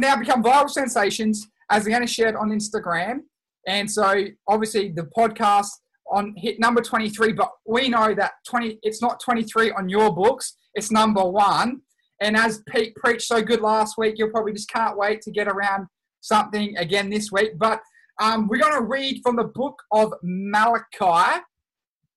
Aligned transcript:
now 0.00 0.16
become 0.16 0.42
viral 0.42 0.70
sensations 0.70 1.46
as 1.70 1.84
they're 1.84 1.92
going 1.92 2.06
to 2.06 2.12
share 2.12 2.28
it 2.28 2.36
on 2.36 2.50
Instagram. 2.50 3.20
And 3.66 3.90
so 3.90 4.24
obviously 4.48 4.90
the 4.90 5.08
podcast 5.16 5.68
on 6.10 6.34
hit 6.36 6.58
number 6.58 6.80
23, 6.80 7.32
but 7.32 7.50
we 7.66 7.88
know 7.88 8.14
that 8.14 8.32
20 8.48 8.78
it's 8.82 9.02
not 9.02 9.20
23 9.20 9.72
on 9.72 9.88
your 9.88 10.14
books, 10.14 10.54
it's 10.74 10.90
number 10.90 11.24
one. 11.24 11.82
And 12.20 12.36
as 12.36 12.62
Pete 12.68 12.94
preached 12.96 13.26
so 13.26 13.42
good 13.42 13.60
last 13.60 13.96
week, 13.96 14.14
you'll 14.16 14.30
probably 14.30 14.52
just 14.52 14.70
can't 14.70 14.96
wait 14.96 15.20
to 15.22 15.30
get 15.30 15.46
around 15.46 15.86
something 16.20 16.76
again 16.76 17.10
this 17.10 17.30
week. 17.30 17.52
But 17.58 17.80
um, 18.20 18.48
we're 18.48 18.58
going 18.58 18.74
to 18.74 18.82
read 18.82 19.20
from 19.22 19.36
the 19.36 19.44
book 19.44 19.80
of 19.92 20.12
Malachi. 20.22 21.40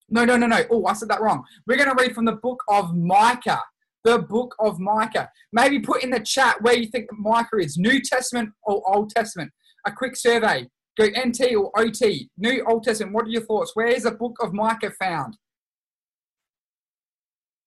No, 0.10 0.26
no, 0.26 0.38
no, 0.38 0.48
no. 0.48 0.64
Oh, 0.72 0.86
I 0.86 0.94
said 0.94 1.10
that 1.10 1.22
wrong. 1.22 1.44
We're 1.68 1.78
going 1.78 1.96
to 1.96 2.02
read 2.02 2.16
from 2.16 2.26
the 2.26 2.34
book 2.34 2.64
of 2.68 2.96
Micah. 2.96 3.62
The 4.04 4.20
book 4.20 4.56
of 4.60 4.80
Micah. 4.80 5.30
Maybe 5.54 5.80
put 5.80 6.04
in 6.04 6.10
the 6.10 6.20
chat 6.20 6.62
where 6.62 6.76
you 6.76 6.88
think 6.88 7.08
Micah 7.12 7.58
is 7.58 7.78
New 7.78 8.02
Testament 8.02 8.50
or 8.64 8.82
Old 8.94 9.10
Testament. 9.10 9.52
A 9.86 9.92
quick 9.92 10.16
survey. 10.16 10.68
Go 10.98 11.06
NT 11.06 11.56
or 11.56 11.72
OT. 11.78 12.30
New 12.38 12.66
Old 12.68 12.84
Testament. 12.84 13.14
What 13.14 13.26
are 13.26 13.30
your 13.30 13.44
thoughts? 13.44 13.72
Where 13.76 13.88
is 13.88 14.04
the 14.04 14.12
book 14.12 14.38
of 14.42 14.54
Micah 14.54 14.92
found? 15.00 15.38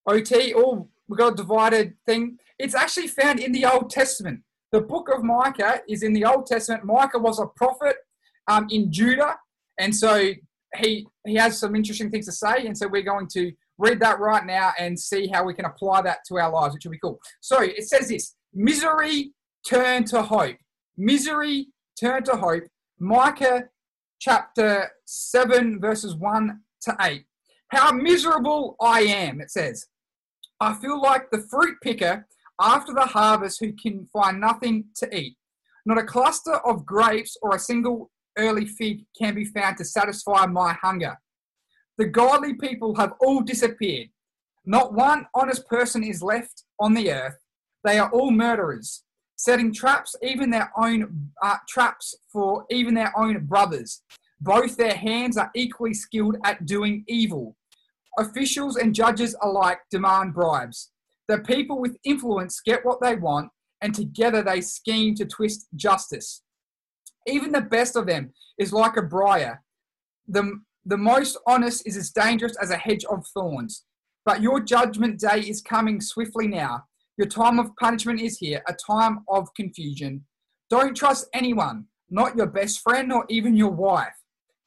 OT. 0.07 0.53
Oh, 0.55 0.89
we 1.09 1.17
got 1.17 1.33
a 1.33 1.37
divided 1.37 1.95
thing. 2.07 2.39
It's 2.59 2.75
actually 2.75 3.09
found 3.09 3.41
in 3.41 3.53
the 3.53 3.67
Old 3.67 3.91
Testament. 3.91 4.43
The 4.73 4.81
book 4.81 5.09
of 5.15 5.23
Micah 5.23 5.81
is 5.89 6.03
in 6.03 6.13
the 6.13 6.25
Old 6.25 6.47
Testament. 6.47 6.85
Micah 6.85 7.19
was 7.19 7.39
a 7.39 7.47
prophet 7.47 7.97
um, 8.49 8.67
in 8.71 8.93
Judah, 8.93 9.37
and 9.79 9.95
so 9.95 10.33
he 10.77 11.07
he 11.25 11.35
has 11.37 11.59
some 11.59 11.75
interesting 11.75 12.11
things 12.11 12.27
to 12.27 12.33
say. 12.33 12.67
And 12.67 12.77
so 12.77 12.89
we're 12.89 13.03
going 13.03 13.29
to 13.35 13.53
read 13.79 14.01
that 14.01 14.21
right 14.21 14.45
now 14.45 14.73
and 14.79 14.99
see 14.99 15.27
how 15.27 15.45
we 15.45 15.55
can 15.55 15.65
apply 15.65 16.03
that 16.03 16.19
to 16.29 16.39
our 16.39 16.51
lives, 16.51 16.75
which 16.75 16.85
will 16.85 16.93
be 16.93 16.99
cool. 16.99 17.19
So 17.41 17.61
it 17.61 17.85
says 17.89 18.09
this: 18.09 18.35
misery 18.53 19.33
turn 19.69 20.05
to 20.05 20.23
hope. 20.23 20.57
Misery 20.97 21.69
turn 21.99 22.23
to 22.25 22.37
hope. 22.37 22.65
Micah 22.99 23.65
chapter 24.21 24.91
seven 25.05 25.81
verses 25.81 26.15
one 26.15 26.61
to 26.83 26.97
eight. 27.01 27.25
How 27.69 27.93
miserable 27.93 28.77
I 28.81 29.01
am, 29.01 29.41
it 29.41 29.51
says. 29.51 29.87
I 30.61 30.75
feel 30.75 31.01
like 31.01 31.31
the 31.31 31.45
fruit 31.51 31.77
picker 31.83 32.27
after 32.61 32.95
the 32.95 33.07
harvest 33.07 33.59
who 33.61 33.73
can 33.73 34.07
find 34.13 34.41
nothing 34.41 34.85
to 34.97 35.15
eat. 35.15 35.37
Not 35.85 35.99
a 35.99 36.05
cluster 36.05 36.55
of 36.65 36.87
grapes 36.87 37.37
or 37.43 37.57
a 37.57 37.59
single 37.59 38.11
early 38.39 38.65
fig 38.65 39.05
can 39.19 39.35
be 39.35 39.45
found 39.45 39.77
to 39.79 39.85
satisfy 39.85 40.47
my 40.47 40.73
hunger. 40.75 41.19
The 41.99 42.07
godly 42.07 42.55
people 42.55 42.97
have 42.97 43.15
all 43.21 43.41
disappeared. 43.41 44.09
Not 44.67 44.95
one 44.95 45.27
honest 45.35 45.67
person 45.69 46.03
is 46.03 46.23
left 46.23 46.65
on 46.81 46.95
the 46.95 47.13
earth. 47.13 47.37
They 47.85 47.99
are 47.99 48.11
all 48.11 48.31
murderers, 48.31 49.05
setting 49.37 49.73
traps, 49.73 50.17
even 50.23 50.51
their 50.51 50.73
own 50.77 51.31
uh, 51.43 51.57
traps 51.69 52.15
for 52.33 52.65
even 52.71 52.95
their 52.95 53.13
own 53.17 53.45
brothers. 53.45 54.03
Both 54.41 54.77
their 54.77 54.95
hands 54.95 55.37
are 55.37 55.51
equally 55.55 55.95
skilled 55.95 56.37
at 56.45 56.67
doing 56.67 57.05
evil. 57.07 57.57
Officials 58.19 58.77
and 58.77 58.95
judges 58.95 59.37
alike 59.43 59.81
demand 59.91 60.35
bribes. 60.35 60.91
The 61.29 61.39
people 61.39 61.81
with 61.81 61.97
influence 62.05 62.61
get 62.65 62.85
what 62.85 63.01
they 63.01 63.17
want, 63.17 63.51
and 63.81 63.95
together 63.95 64.43
they 64.43 64.61
scheme 64.61 65.15
to 65.17 65.25
twist 65.25 65.67
justice. 65.75 66.43
Even 67.27 67.53
the 67.53 67.61
best 67.61 67.97
of 67.97 68.07
them 68.07 68.33
is 68.59 68.73
like 68.73 68.97
a 68.97 69.03
briar. 69.03 69.63
The, 70.29 70.61
the 70.87 70.97
most 70.97 71.39
honest 71.47 71.87
is 71.87 71.97
as 71.97 72.11
dangerous 72.11 72.57
as 72.61 72.71
a 72.71 72.77
hedge 72.77 73.05
of 73.05 73.27
thorns. 73.29 73.85
But 74.25 74.43
your 74.43 74.61
judgment 74.61 75.21
day 75.21 75.41
is 75.41 75.61
coming 75.63 76.01
swiftly 76.01 76.47
now. 76.47 76.85
Your 77.17 77.29
time 77.29 77.59
of 77.59 77.77
punishment 77.77 78.21
is 78.21 78.39
here, 78.39 78.63
a 78.69 78.75
time 78.75 79.21
of 79.29 79.53
confusion. 79.55 80.25
Don't 80.71 80.97
trust 80.97 81.29
anyone, 81.33 81.87
not 82.11 82.37
your 82.37 82.47
best 82.47 82.81
friend 82.81 83.13
or 83.13 83.25
even 83.29 83.57
your 83.57 83.71
wife. 83.71 84.15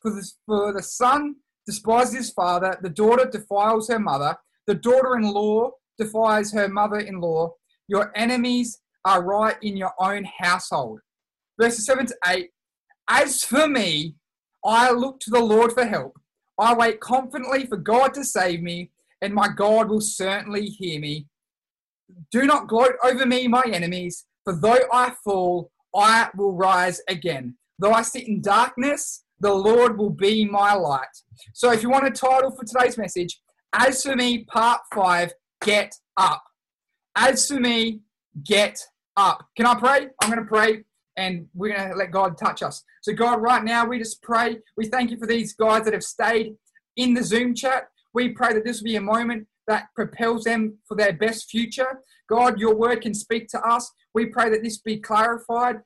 For 0.02 0.12
the, 0.12 0.32
for 0.46 0.74
the 0.74 0.84
son 0.84 1.36
despises 1.66 2.16
his 2.16 2.30
father, 2.32 2.78
the 2.82 2.90
daughter 2.90 3.30
defiles 3.30 3.90
her 3.90 4.00
mother, 4.00 4.38
the 4.68 4.76
daughter 4.76 5.18
in 5.18 5.24
law 5.24 5.72
defies 5.98 6.52
her 6.54 6.70
mother 6.70 7.00
in 7.00 7.20
law. 7.20 7.54
Your 7.88 8.12
enemies 8.16 8.80
are 9.06 9.24
right 9.24 9.56
in 9.62 9.76
your 9.76 9.94
own 10.00 10.26
household. 10.38 11.00
Verses 11.60 11.86
7 11.86 12.06
to 12.08 12.16
8 12.28 12.50
As 13.10 13.44
for 13.44 13.68
me, 13.68 14.16
I 14.68 14.92
look 14.92 15.22
to 15.22 15.30
the 15.32 15.40
Lord 15.40 15.72
for 15.72 15.86
help. 15.86 16.20
I 16.60 16.74
wait 16.74 17.00
confidently 17.00 17.66
for 17.66 17.78
God 17.78 18.14
to 18.16 18.26
save 18.26 18.62
me, 18.62 18.92
and 19.22 19.34
my 19.34 19.48
God 19.48 19.90
will 19.90 20.02
certainly 20.02 20.66
hear 20.66 21.00
me. 21.00 21.28
Do 22.32 22.46
not 22.46 22.68
gloat 22.68 22.96
over 23.04 23.26
me, 23.26 23.48
my 23.48 23.64
enemies, 23.72 24.26
for 24.44 24.54
though 24.54 24.84
I 24.92 25.14
fall, 25.24 25.72
I 25.96 26.30
will 26.36 26.54
rise 26.54 27.02
again. 27.08 27.56
Though 27.80 27.94
I 27.94 28.02
sit 28.02 28.28
in 28.28 28.42
darkness, 28.42 29.24
the 29.40 29.54
Lord 29.54 29.98
will 29.98 30.10
be 30.10 30.44
my 30.44 30.74
light. 30.74 31.06
So, 31.54 31.72
if 31.72 31.82
you 31.82 31.90
want 31.90 32.08
a 32.08 32.12
title 32.12 32.52
for 32.52 32.66
today's 32.66 32.98
message, 32.98 33.40
As 33.74 34.04
for 34.04 34.16
me, 34.16 34.44
part 34.46 34.82
five, 34.94 35.32
get 35.62 35.94
up. 36.18 36.44
As 37.16 37.48
for 37.48 37.60
me, 37.60 38.02
get 38.44 38.80
up. 39.16 39.46
Can 39.56 39.66
I 39.66 39.76
pray? 39.76 40.08
I'm 40.22 40.32
going 40.32 40.44
to 40.44 40.50
pray 40.50 40.84
and 41.18 41.48
we're 41.54 41.76
going 41.76 41.90
to 41.90 41.96
let 41.96 42.12
God 42.12 42.38
touch 42.38 42.62
us. 42.62 42.84
So, 43.02 43.14
God, 43.14 43.42
right 43.42 43.64
now, 43.64 43.86
we 43.86 43.98
just 43.98 44.22
pray. 44.22 44.60
We 44.78 44.86
thank 44.86 45.12
you 45.12 45.18
for 45.18 45.28
these 45.28 45.54
guys 45.54 45.84
that 45.84 45.94
have 45.94 46.04
stayed 46.04 46.56
in 46.96 47.14
the 47.14 47.24
Zoom 47.24 47.56
chat. 47.56 47.88
We 48.14 48.30
pray 48.30 48.54
that 48.54 48.64
this 48.64 48.80
will 48.80 48.86
be 48.86 48.96
a 48.96 49.02
moment 49.02 49.48
that 49.68 49.88
propels 49.96 50.44
them 50.44 50.78
for 50.88 50.96
their 50.96 51.14
best 51.14 51.50
future. 51.50 52.02
God, 52.30 52.60
your 52.60 52.76
word 52.76 53.02
can 53.02 53.14
speak 53.14 53.48
to 53.50 53.62
us. 53.62 53.92
We 54.14 54.28
pray 54.28 54.50
that 54.50 54.64
this 54.64 54.78
be 54.78 54.98
clarified, 54.98 55.78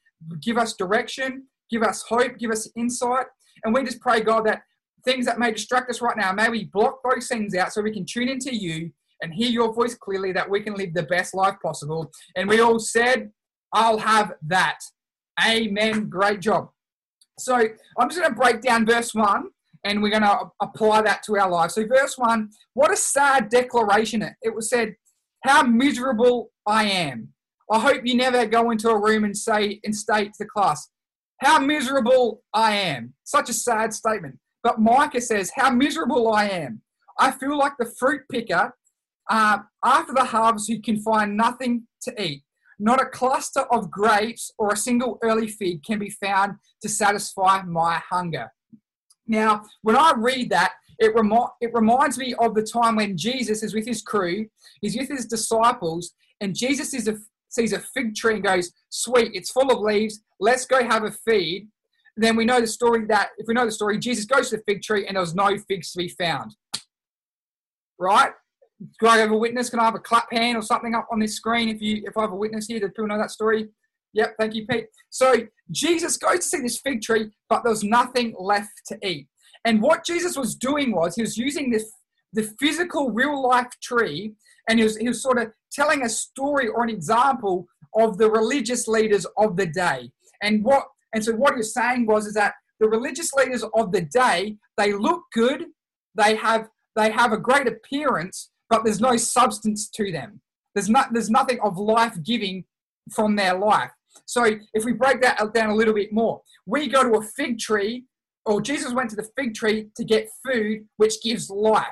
give 0.41 0.57
us 0.57 0.73
direction, 0.73 1.47
give 1.69 1.81
us 1.81 2.03
hope, 2.03 2.37
give 2.37 2.51
us 2.51 2.69
insight. 2.75 3.25
And 3.63 3.73
we 3.73 3.83
just 3.83 4.01
pray, 4.01 4.21
God, 4.21 4.45
that 4.45 4.61
things 5.03 5.25
that 5.25 5.39
may 5.39 5.51
distract 5.51 5.89
us 5.89 6.01
right 6.01 6.17
now, 6.17 6.31
may 6.31 6.49
we 6.49 6.65
block 6.65 6.99
those 7.03 7.27
things 7.27 7.55
out 7.55 7.73
so 7.73 7.81
we 7.81 7.91
can 7.91 8.05
tune 8.05 8.29
into 8.29 8.55
you 8.55 8.91
and 9.21 9.33
hear 9.33 9.49
your 9.49 9.73
voice 9.73 9.95
clearly 9.95 10.31
that 10.33 10.49
we 10.49 10.61
can 10.61 10.73
live 10.73 10.93
the 10.93 11.03
best 11.03 11.33
life 11.33 11.55
possible. 11.63 12.11
And 12.35 12.49
we 12.49 12.59
all 12.59 12.79
said, 12.79 13.31
I'll 13.73 13.99
have 13.99 14.33
that. 14.47 14.79
Amen. 15.45 16.09
Great 16.09 16.39
job. 16.39 16.69
So 17.39 17.55
I'm 17.55 18.09
just 18.09 18.19
going 18.19 18.33
to 18.33 18.39
break 18.39 18.61
down 18.61 18.85
verse 18.85 19.13
1 19.13 19.45
and 19.83 20.01
we're 20.01 20.09
going 20.09 20.21
to 20.21 20.51
apply 20.61 21.01
that 21.01 21.23
to 21.23 21.37
our 21.37 21.49
lives. 21.49 21.75
So, 21.75 21.85
verse 21.85 22.17
1, 22.17 22.49
what 22.73 22.91
a 22.91 22.95
sad 22.95 23.49
declaration 23.49 24.21
it 24.41 24.55
was 24.55 24.69
said, 24.69 24.95
How 25.43 25.63
miserable 25.63 26.51
I 26.67 26.85
am. 26.85 27.29
I 27.71 27.79
hope 27.79 28.01
you 28.03 28.15
never 28.15 28.45
go 28.45 28.71
into 28.71 28.89
a 28.89 28.99
room 28.99 29.23
and 29.23 29.35
say 29.35 29.79
and 29.83 29.95
state 29.95 30.33
to 30.33 30.43
the 30.43 30.45
class, 30.45 30.89
How 31.39 31.59
miserable 31.59 32.43
I 32.53 32.73
am. 32.73 33.13
Such 33.23 33.49
a 33.49 33.53
sad 33.53 33.93
statement. 33.93 34.37
But 34.63 34.79
Micah 34.79 35.21
says, 35.21 35.51
How 35.55 35.71
miserable 35.71 36.31
I 36.31 36.47
am. 36.47 36.81
I 37.17 37.31
feel 37.31 37.57
like 37.57 37.73
the 37.79 37.91
fruit 37.97 38.21
picker 38.31 38.75
uh, 39.29 39.59
after 39.83 40.13
the 40.13 40.25
harvest 40.25 40.69
who 40.69 40.79
can 40.79 41.01
find 41.01 41.35
nothing 41.37 41.87
to 42.03 42.21
eat. 42.21 42.43
Not 42.83 42.99
a 42.99 43.05
cluster 43.05 43.61
of 43.71 43.91
grapes 43.91 44.51
or 44.57 44.73
a 44.73 44.75
single 44.75 45.19
early 45.21 45.47
fig 45.47 45.83
can 45.83 45.99
be 45.99 46.09
found 46.09 46.55
to 46.81 46.89
satisfy 46.89 47.61
my 47.61 48.01
hunger. 48.09 48.51
Now, 49.27 49.65
when 49.83 49.95
I 49.95 50.13
read 50.17 50.49
that, 50.49 50.73
it, 50.97 51.13
remi- 51.13 51.53
it 51.61 51.71
reminds 51.75 52.17
me 52.17 52.33
of 52.39 52.55
the 52.55 52.63
time 52.63 52.95
when 52.95 53.15
Jesus 53.15 53.61
is 53.61 53.75
with 53.75 53.85
his 53.85 54.01
crew, 54.01 54.47
he's 54.81 54.97
with 54.97 55.09
his 55.09 55.27
disciples, 55.27 56.13
and 56.41 56.55
Jesus 56.55 56.95
is 56.95 57.07
a, 57.07 57.17
sees 57.49 57.71
a 57.71 57.79
fig 57.79 58.15
tree 58.15 58.35
and 58.35 58.43
goes, 58.43 58.71
Sweet, 58.89 59.29
it's 59.35 59.51
full 59.51 59.71
of 59.71 59.79
leaves, 59.79 60.23
let's 60.39 60.65
go 60.65 60.83
have 60.83 61.03
a 61.03 61.11
feed. 61.11 61.67
Then 62.17 62.35
we 62.35 62.45
know 62.45 62.59
the 62.59 62.67
story 62.67 63.05
that, 63.09 63.29
if 63.37 63.47
we 63.47 63.53
know 63.53 63.65
the 63.65 63.71
story, 63.71 63.99
Jesus 63.99 64.25
goes 64.25 64.49
to 64.49 64.57
the 64.57 64.63
fig 64.67 64.81
tree 64.81 65.05
and 65.05 65.15
there 65.15 65.21
was 65.21 65.35
no 65.35 65.55
figs 65.67 65.91
to 65.91 65.99
be 65.99 66.09
found. 66.09 66.55
Right? 67.99 68.31
Do 68.99 69.07
I 69.07 69.17
have 69.17 69.31
a 69.31 69.37
witness? 69.37 69.69
Can 69.69 69.79
I 69.79 69.85
have 69.85 69.95
a 69.95 69.99
clap 69.99 70.31
hand 70.31 70.57
or 70.57 70.61
something 70.61 70.95
up 70.95 71.07
on 71.11 71.19
this 71.19 71.35
screen 71.35 71.69
if 71.69 71.81
you 71.81 72.03
if 72.05 72.17
I 72.17 72.21
have 72.21 72.31
a 72.31 72.35
witness 72.35 72.67
here? 72.67 72.79
Do 72.79 72.87
people 72.87 73.07
know 73.07 73.17
that 73.17 73.31
story? 73.31 73.69
Yep, 74.13 74.35
thank 74.39 74.55
you, 74.55 74.65
Pete. 74.67 74.87
So 75.09 75.35
Jesus 75.69 76.17
goes 76.17 76.39
to 76.39 76.41
see 76.41 76.61
this 76.61 76.79
fig 76.79 77.01
tree, 77.01 77.31
but 77.49 77.63
there's 77.63 77.83
nothing 77.83 78.35
left 78.37 78.81
to 78.87 78.97
eat. 79.07 79.27
And 79.63 79.81
what 79.81 80.05
Jesus 80.05 80.35
was 80.35 80.55
doing 80.55 80.91
was 80.91 81.15
he 81.15 81.21
was 81.21 81.37
using 81.37 81.71
this 81.71 81.91
the 82.33 82.43
physical 82.59 83.11
real 83.11 83.41
life 83.47 83.71
tree, 83.81 84.33
and 84.69 84.79
he 84.79 84.83
was 84.83 84.97
he 84.97 85.07
was 85.07 85.21
sort 85.21 85.37
of 85.37 85.51
telling 85.71 86.03
a 86.03 86.09
story 86.09 86.67
or 86.67 86.83
an 86.83 86.89
example 86.89 87.67
of 87.95 88.17
the 88.17 88.29
religious 88.29 88.87
leaders 88.87 89.25
of 89.37 89.57
the 89.57 89.65
day. 89.65 90.11
And 90.41 90.63
what 90.63 90.85
and 91.13 91.23
so 91.23 91.33
what 91.33 91.53
he 91.53 91.57
was 91.57 91.73
saying 91.73 92.05
was 92.05 92.25
is 92.25 92.33
that 92.33 92.53
the 92.79 92.89
religious 92.89 93.31
leaders 93.33 93.63
of 93.75 93.91
the 93.91 94.01
day, 94.01 94.57
they 94.77 94.93
look 94.93 95.23
good, 95.33 95.65
they 96.15 96.35
have 96.35 96.67
they 96.95 97.11
have 97.11 97.31
a 97.31 97.37
great 97.37 97.67
appearance, 97.67 98.50
but 98.71 98.85
there's 98.85 99.01
no 99.01 99.17
substance 99.17 99.89
to 99.89 100.11
them. 100.11 100.41
There's 100.73 100.89
not 100.89 101.13
there's 101.13 101.29
nothing 101.29 101.59
of 101.61 101.77
life 101.77 102.15
giving 102.23 102.63
from 103.11 103.35
their 103.35 103.55
life. 103.55 103.91
So 104.25 104.45
if 104.73 104.85
we 104.85 104.93
break 104.93 105.21
that 105.21 105.53
down 105.53 105.69
a 105.69 105.75
little 105.75 105.93
bit 105.93 106.11
more, 106.13 106.41
we 106.65 106.87
go 106.87 107.03
to 107.03 107.19
a 107.19 107.21
fig 107.21 107.59
tree, 107.59 108.05
or 108.45 108.61
Jesus 108.61 108.93
went 108.93 109.09
to 109.11 109.15
the 109.15 109.27
fig 109.37 109.53
tree 109.53 109.89
to 109.97 110.03
get 110.03 110.29
food 110.45 110.87
which 110.97 111.21
gives 111.21 111.49
life. 111.49 111.85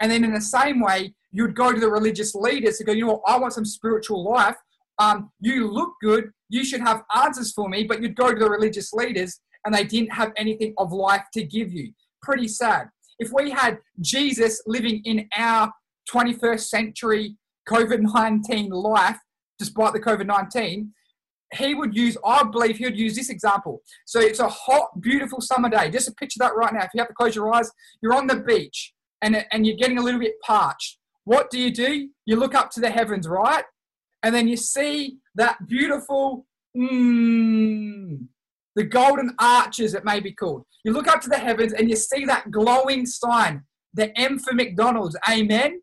And 0.00 0.12
then 0.12 0.24
in 0.24 0.34
the 0.34 0.40
same 0.40 0.80
way, 0.80 1.14
you'd 1.32 1.54
go 1.54 1.72
to 1.72 1.80
the 1.80 1.88
religious 1.88 2.34
leaders 2.34 2.76
to 2.78 2.84
go, 2.84 2.92
you 2.92 3.06
know 3.06 3.14
what, 3.14 3.22
I 3.26 3.38
want 3.38 3.54
some 3.54 3.64
spiritual 3.64 4.22
life. 4.22 4.56
Um, 4.98 5.30
you 5.40 5.70
look 5.72 5.92
good, 6.02 6.30
you 6.50 6.64
should 6.64 6.82
have 6.82 7.02
answers 7.16 7.52
for 7.52 7.66
me, 7.70 7.84
but 7.84 8.02
you'd 8.02 8.16
go 8.16 8.30
to 8.30 8.38
the 8.38 8.50
religious 8.50 8.92
leaders 8.92 9.40
and 9.64 9.74
they 9.74 9.84
didn't 9.84 10.12
have 10.12 10.32
anything 10.36 10.74
of 10.76 10.92
life 10.92 11.24
to 11.32 11.42
give 11.42 11.72
you. 11.72 11.92
Pretty 12.22 12.48
sad. 12.48 12.88
If 13.18 13.32
we 13.32 13.50
had 13.50 13.78
Jesus 14.02 14.62
living 14.66 15.00
in 15.04 15.26
our 15.36 15.72
21st 16.12 16.60
century 16.60 17.36
COVID 17.68 18.00
19 18.00 18.70
life, 18.70 19.18
despite 19.58 19.92
the 19.92 20.00
COVID 20.00 20.26
19, 20.26 20.92
he 21.54 21.74
would 21.74 21.96
use, 21.96 22.16
I 22.24 22.44
believe 22.44 22.76
he 22.76 22.84
would 22.84 22.98
use 22.98 23.16
this 23.16 23.30
example. 23.30 23.82
So 24.06 24.20
it's 24.20 24.38
a 24.38 24.48
hot, 24.48 25.00
beautiful 25.00 25.40
summer 25.40 25.68
day. 25.68 25.90
Just 25.90 26.16
picture 26.16 26.38
that 26.38 26.54
right 26.54 26.72
now. 26.72 26.82
If 26.82 26.90
you 26.94 27.00
have 27.00 27.08
to 27.08 27.14
close 27.14 27.34
your 27.34 27.52
eyes, 27.52 27.70
you're 28.02 28.14
on 28.14 28.26
the 28.26 28.36
beach 28.36 28.92
and, 29.22 29.44
and 29.50 29.66
you're 29.66 29.76
getting 29.76 29.98
a 29.98 30.02
little 30.02 30.20
bit 30.20 30.34
parched. 30.44 30.98
What 31.24 31.50
do 31.50 31.58
you 31.58 31.72
do? 31.72 32.08
You 32.24 32.36
look 32.36 32.54
up 32.54 32.70
to 32.72 32.80
the 32.80 32.90
heavens, 32.90 33.26
right? 33.28 33.64
And 34.22 34.34
then 34.34 34.48
you 34.48 34.56
see 34.56 35.18
that 35.34 35.66
beautiful, 35.66 36.46
mm, 36.76 38.26
the 38.76 38.84
golden 38.84 39.34
arches, 39.38 39.94
it 39.94 40.04
may 40.04 40.20
be 40.20 40.32
called. 40.32 40.64
You 40.84 40.92
look 40.92 41.08
up 41.08 41.20
to 41.22 41.28
the 41.28 41.38
heavens 41.38 41.72
and 41.72 41.90
you 41.90 41.96
see 41.96 42.24
that 42.26 42.50
glowing 42.50 43.06
sign, 43.06 43.64
the 43.92 44.16
M 44.18 44.38
for 44.38 44.54
McDonald's. 44.54 45.16
Amen. 45.28 45.80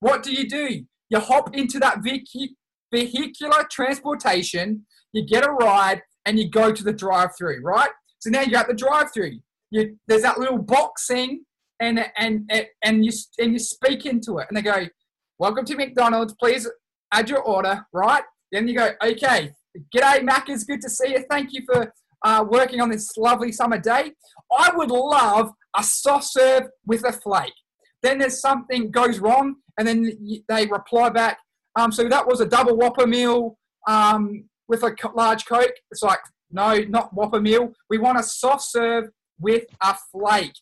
What 0.00 0.22
do 0.22 0.32
you 0.32 0.48
do? 0.48 0.84
You 1.10 1.20
hop 1.20 1.54
into 1.54 1.78
that 1.78 2.02
vehicular 2.02 3.64
transportation, 3.70 4.86
you 5.12 5.26
get 5.26 5.46
a 5.46 5.50
ride, 5.50 6.02
and 6.26 6.38
you 6.38 6.48
go 6.50 6.72
to 6.72 6.82
the 6.82 6.92
drive 6.92 7.30
through, 7.36 7.60
right? 7.62 7.90
So 8.18 8.30
now 8.30 8.42
you're 8.42 8.58
at 8.58 8.68
the 8.68 8.74
drive 8.74 9.12
through. 9.12 9.38
There's 9.72 10.22
that 10.22 10.38
little 10.38 10.58
box 10.58 11.06
thing, 11.06 11.44
and, 11.80 12.04
and, 12.16 12.50
and, 12.82 13.04
you, 13.04 13.12
and 13.38 13.52
you 13.52 13.58
speak 13.58 14.06
into 14.06 14.38
it, 14.38 14.46
and 14.48 14.56
they 14.56 14.62
go, 14.62 14.86
Welcome 15.38 15.64
to 15.66 15.76
McDonald's, 15.76 16.34
please 16.38 16.68
add 17.12 17.30
your 17.30 17.40
order, 17.40 17.86
right? 17.94 18.22
Then 18.52 18.68
you 18.68 18.76
go, 18.76 18.90
Okay, 19.02 19.52
g'day, 19.94 20.22
Mac, 20.22 20.48
it's 20.48 20.64
good 20.64 20.80
to 20.82 20.90
see 20.90 21.10
you. 21.12 21.24
Thank 21.30 21.52
you 21.52 21.62
for 21.64 21.92
uh, 22.24 22.44
working 22.48 22.80
on 22.80 22.90
this 22.90 23.16
lovely 23.16 23.52
summer 23.52 23.78
day. 23.78 24.12
I 24.56 24.70
would 24.74 24.90
love 24.90 25.52
a 25.76 25.82
soft 25.82 26.24
serve 26.24 26.64
with 26.86 27.04
a 27.04 27.12
flake. 27.12 27.54
Then 28.02 28.18
there's 28.18 28.40
something 28.40 28.90
goes 28.90 29.18
wrong, 29.18 29.56
and 29.80 29.88
then 29.88 30.42
they 30.46 30.66
reply 30.66 31.08
back. 31.08 31.38
Um, 31.74 31.90
so 31.90 32.06
that 32.06 32.26
was 32.26 32.42
a 32.42 32.46
double 32.46 32.76
Whopper 32.76 33.06
meal 33.06 33.56
um, 33.88 34.44
with 34.68 34.82
a 34.82 34.94
large 35.14 35.46
Coke. 35.46 35.72
It's 35.90 36.02
like, 36.02 36.18
no, 36.50 36.80
not 36.88 37.14
Whopper 37.14 37.40
meal. 37.40 37.72
We 37.88 37.96
want 37.96 38.18
a 38.18 38.22
soft 38.22 38.62
serve 38.64 39.08
with 39.38 39.64
a 39.82 39.96
flake. 40.12 40.52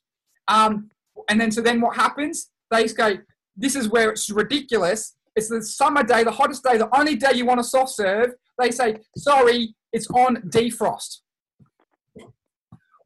Um, 0.46 0.90
and 1.28 1.40
then, 1.40 1.50
so 1.50 1.60
then 1.60 1.80
what 1.80 1.96
happens? 1.96 2.50
They 2.70 2.86
go, 2.86 3.18
this 3.56 3.74
is 3.74 3.88
where 3.88 4.10
it's 4.10 4.30
ridiculous. 4.30 5.16
It's 5.34 5.48
the 5.48 5.62
summer 5.62 6.04
day, 6.04 6.22
the 6.22 6.30
hottest 6.30 6.62
day, 6.62 6.78
the 6.78 6.88
only 6.96 7.16
day 7.16 7.32
you 7.34 7.44
want 7.44 7.58
a 7.58 7.64
soft 7.64 7.90
serve. 7.90 8.34
They 8.56 8.70
say, 8.70 8.98
sorry, 9.16 9.74
it's 9.92 10.06
on 10.10 10.36
defrost. 10.48 11.22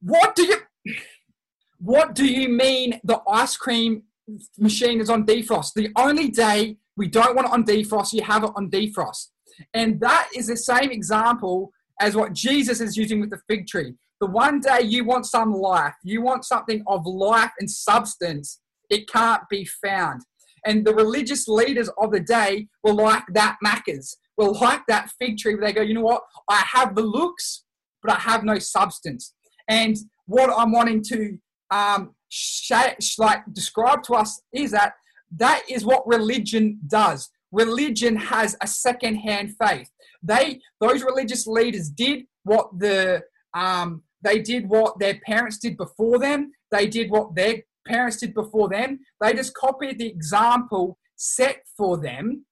What 0.00 0.34
do 0.34 0.44
you 0.44 0.56
what 1.78 2.14
do 2.14 2.26
you 2.26 2.48
mean 2.48 3.00
the 3.02 3.20
ice 3.28 3.56
cream 3.56 4.02
machine 4.58 5.00
is 5.00 5.10
on 5.10 5.26
defrost? 5.26 5.72
The 5.74 5.90
only 5.96 6.28
day 6.28 6.76
we 6.96 7.08
don't 7.08 7.34
want 7.34 7.48
it 7.48 7.52
on 7.52 7.64
defrost, 7.64 8.12
you 8.12 8.22
have 8.22 8.44
it 8.44 8.50
on 8.56 8.70
defrost. 8.70 9.28
And 9.74 10.00
that 10.00 10.28
is 10.34 10.46
the 10.46 10.56
same 10.56 10.90
example 10.90 11.72
as 12.00 12.16
what 12.16 12.32
Jesus 12.32 12.80
is 12.80 12.96
using 12.96 13.20
with 13.20 13.30
the 13.30 13.40
fig 13.48 13.66
tree. 13.66 13.94
The 14.20 14.26
one 14.26 14.60
day 14.60 14.82
you 14.82 15.04
want 15.04 15.26
some 15.26 15.52
life, 15.52 15.94
you 16.04 16.22
want 16.22 16.44
something 16.44 16.82
of 16.86 17.06
life 17.06 17.50
and 17.58 17.70
substance, 17.70 18.60
it 18.88 19.08
can't 19.08 19.42
be 19.50 19.64
found. 19.64 20.22
And 20.64 20.86
the 20.86 20.94
religious 20.94 21.48
leaders 21.48 21.90
of 21.98 22.12
the 22.12 22.20
day 22.20 22.68
were 22.84 22.92
like 22.92 23.24
that 23.34 23.56
Maccas, 23.64 24.16
were 24.36 24.50
like 24.50 24.82
that 24.88 25.10
fig 25.18 25.38
tree 25.38 25.54
where 25.54 25.66
they 25.66 25.72
go, 25.72 25.82
you 25.82 25.94
know 25.94 26.02
what? 26.02 26.22
I 26.48 26.62
have 26.72 26.94
the 26.94 27.02
looks, 27.02 27.64
but 28.02 28.12
I 28.12 28.20
have 28.20 28.44
no 28.44 28.58
substance. 28.58 29.34
And 29.68 29.96
what 30.26 30.50
I'm 30.56 30.72
wanting 30.72 31.02
to 31.04 31.38
um, 31.70 32.14
like 33.18 33.42
describe 33.52 34.02
to 34.04 34.14
us 34.14 34.42
is 34.52 34.70
that 34.72 34.94
that 35.36 35.62
is 35.68 35.84
what 35.84 36.06
religion 36.06 36.78
does. 36.86 37.30
Religion 37.50 38.16
has 38.16 38.56
a 38.60 38.66
second-hand 38.66 39.54
faith. 39.62 39.90
They, 40.22 40.60
those 40.80 41.02
religious 41.02 41.46
leaders, 41.46 41.90
did 41.90 42.24
what 42.44 42.78
the 42.78 43.22
um, 43.54 44.02
they 44.22 44.40
did 44.40 44.68
what 44.68 44.98
their 44.98 45.20
parents 45.26 45.58
did 45.58 45.76
before 45.76 46.18
them. 46.18 46.52
They 46.70 46.86
did 46.86 47.10
what 47.10 47.34
their 47.34 47.62
parents 47.86 48.18
did 48.18 48.34
before 48.34 48.68
them. 48.68 49.00
They 49.20 49.34
just 49.34 49.54
copied 49.54 49.98
the 49.98 50.06
example 50.06 50.96
set 51.16 51.62
for 51.76 51.98
them, 51.98 52.46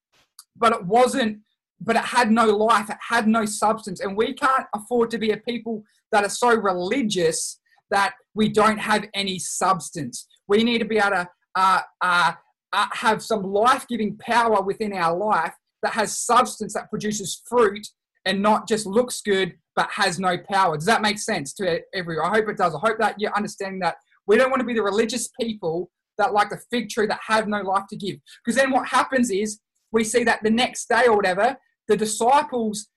but 0.57 0.73
it 0.73 0.85
wasn't. 0.85 1.39
But 1.83 1.97
it 1.97 2.05
had 2.05 2.31
no 2.31 2.45
life. 2.45 2.91
It 2.91 2.99
had 3.09 3.27
no 3.27 3.47
substance, 3.47 4.01
and 4.01 4.15
we 4.15 4.35
can't 4.35 4.67
afford 4.75 5.11
to 5.13 5.19
be 5.19 5.31
a 5.31 5.39
people 5.39 5.83
that 6.13 6.25
are 6.25 6.29
so 6.29 6.55
religious 6.55 7.60
that 7.91 8.15
we 8.35 8.49
don't 8.49 8.79
have 8.79 9.07
any 9.15 9.39
substance. 9.39 10.27
We 10.49 10.65
need 10.65 10.79
to 10.79 10.85
be 10.85 10.99
able 10.99 11.11
to 11.11 11.29
uh, 11.55 11.81
uh, 12.01 12.33
uh, 12.73 12.87
have 12.93 13.23
some 13.23 13.43
life 13.43 13.87
giving 13.89 14.17
power 14.19 14.63
within 14.63 14.93
our 14.93 15.17
life 15.17 15.55
that 15.83 15.93
has 15.93 16.19
substance 16.19 16.75
that 16.75 16.91
produces 16.91 17.43
fruit 17.49 17.87
and 18.25 18.43
not 18.43 18.69
just 18.69 18.87
looks 18.87 19.21
good 19.23 19.55
but 19.77 19.89
has 19.91 20.19
no 20.19 20.37
power. 20.37 20.77
Does 20.77 20.87
that 20.87 21.03
make 21.03 21.19
sense 21.19 21.55
to 21.55 21.81
everyone? 21.95 22.27
I 22.27 22.37
hope 22.37 22.49
it 22.49 22.57
does. 22.57 22.75
I 22.75 22.79
hope 22.79 22.99
that 22.99 23.15
you're 23.19 23.35
understanding 23.37 23.81
that 23.81 23.97
we 24.27 24.37
don't 24.37 24.51
want 24.51 24.61
to 24.61 24.67
be 24.67 24.75
the 24.75 24.83
religious 24.83 25.29
people 25.41 25.91
that 26.19 26.33
like 26.35 26.51
the 26.51 26.61
fig 26.71 26.91
tree 26.91 27.07
that 27.07 27.21
have 27.27 27.49
no 27.49 27.63
life 27.63 27.85
to 27.89 27.97
give. 27.97 28.17
Because 28.45 28.57
then 28.57 28.71
what 28.71 28.89
happens 28.89 29.31
is 29.31 29.61
we 29.91 30.05
see 30.05 30.23
that 30.25 30.43
the 30.43 30.51
next 30.51 30.89
day 30.89 31.05
or 31.07 31.17
whatever, 31.17 31.57
the 31.89 31.97
disciples 31.97 32.89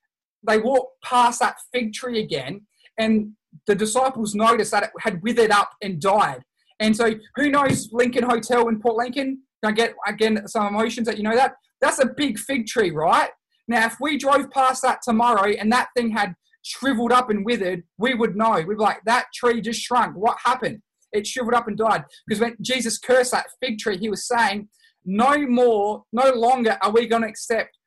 they 0.46 0.60
walk 0.60 0.90
past 1.04 1.40
that 1.40 1.56
fig 1.72 1.94
tree 1.94 2.20
again 2.20 2.62
and 2.98 3.32
the 3.68 3.76
disciples 3.76 4.36
noticed 4.36 4.72
that 4.72 4.84
it 4.84 4.90
had 5.00 5.22
withered 5.24 5.52
up 5.52 5.72
and 5.82 6.00
died. 6.00 6.42
And 6.80 6.96
so, 6.96 7.14
who 7.36 7.50
knows 7.50 7.90
Lincoln 7.92 8.24
Hotel 8.24 8.68
in 8.68 8.80
Port 8.80 8.98
Lincoln? 8.98 9.44
I 9.64 9.72
get 9.72 9.94
again 10.06 10.46
some 10.48 10.68
emotions 10.68 11.08
that 11.08 11.18
you 11.18 11.24
know 11.24 11.36
that? 11.36 11.54
That's 11.80 12.00
a 12.00 12.08
big 12.18 12.38
fig 12.38 12.68
tree, 12.68 12.92
right? 12.92 13.30
Now, 13.68 13.86
if 13.86 13.96
we 14.02 14.18
drove 14.18 14.52
past 14.52 14.82
that 14.82 15.00
tomorrow 15.04 15.52
and 15.52 15.72
that 15.72 15.88
thing 15.96 16.12
had 16.12 16.36
shriveled 16.64 17.12
up 17.12 17.30
and 17.30 17.46
withered, 17.46 17.84
we 17.98 18.14
would 18.14 18.36
know. 18.36 18.54
We'd 18.54 18.78
be 18.78 18.84
like, 18.84 19.00
that 19.06 19.26
tree 19.34 19.62
just 19.62 19.82
shrunk. 19.82 20.16
What 20.16 20.38
happened? 20.44 20.82
It 21.12 21.28
shriveled 21.28 21.54
up 21.54 21.68
and 21.68 21.78
died. 21.78 22.04
Because 22.28 22.42
when 22.42 22.56
Jesus 22.62 22.98
cursed 22.98 23.32
that 23.32 23.48
fig 23.62 23.80
tree, 23.80 23.98
he 23.98 24.10
was 24.10 24.28
saying, 24.28 24.68
no 25.06 25.38
more, 25.48 26.04
no 26.12 26.32
longer 26.34 26.78
are 26.82 26.92
we 26.92 27.08
going 27.08 27.22
to 27.22 27.28
accept 27.28 27.78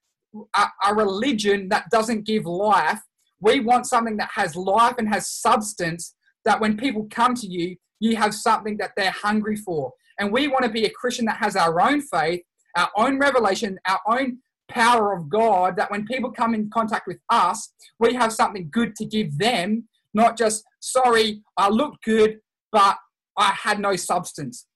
a, 0.55 0.67
a 0.87 0.95
religion 0.95 1.69
that 1.71 1.91
doesn't 1.91 2.27
give 2.27 2.45
life 2.47 3.01
we 3.41 3.61
want 3.61 3.87
something 3.87 4.17
that 4.17 4.31
has 4.35 4.57
life 4.57 4.95
and 4.99 5.09
has 5.09 5.31
substance 5.31 6.15
that 6.45 6.61
when 6.61 6.77
people 6.77 7.07
come 7.11 7.35
to 7.35 7.47
you, 7.47 7.77
you 8.01 8.17
have 8.17 8.35
something 8.35 8.77
that 8.79 8.93
they're 8.97 9.11
hungry 9.11 9.57
for. 9.57 9.93
And 10.19 10.33
we 10.33 10.49
want 10.49 10.65
to 10.65 10.71
be 10.71 10.85
a 10.85 10.91
Christian 10.91 11.27
that 11.27 11.37
has 11.39 11.57
our 11.57 11.81
own 11.81 12.01
faith, 12.01 12.41
our 12.77 12.91
own 12.97 13.19
revelation, 13.19 13.79
our 13.87 14.01
own 14.07 14.39
power 14.69 15.15
of 15.15 15.29
God, 15.29 15.77
that 15.77 15.91
when 15.91 16.07
people 16.07 16.31
come 16.31 16.55
in 16.55 16.71
contact 16.71 17.07
with 17.07 17.19
us, 17.31 17.73
we 17.99 18.15
have 18.15 18.33
something 18.33 18.69
good 18.71 18.97
to 18.97 19.05
give 19.05 19.39
them, 19.39 19.89
not 20.15 20.37
just, 20.37 20.65
sorry, 20.81 21.43
I 21.57 21.69
looked 21.69 22.05
good, 22.05 22.39
but 22.73 22.97
I 23.37 23.53
had 23.53 23.79
no 23.81 23.97
substance. 23.97 24.67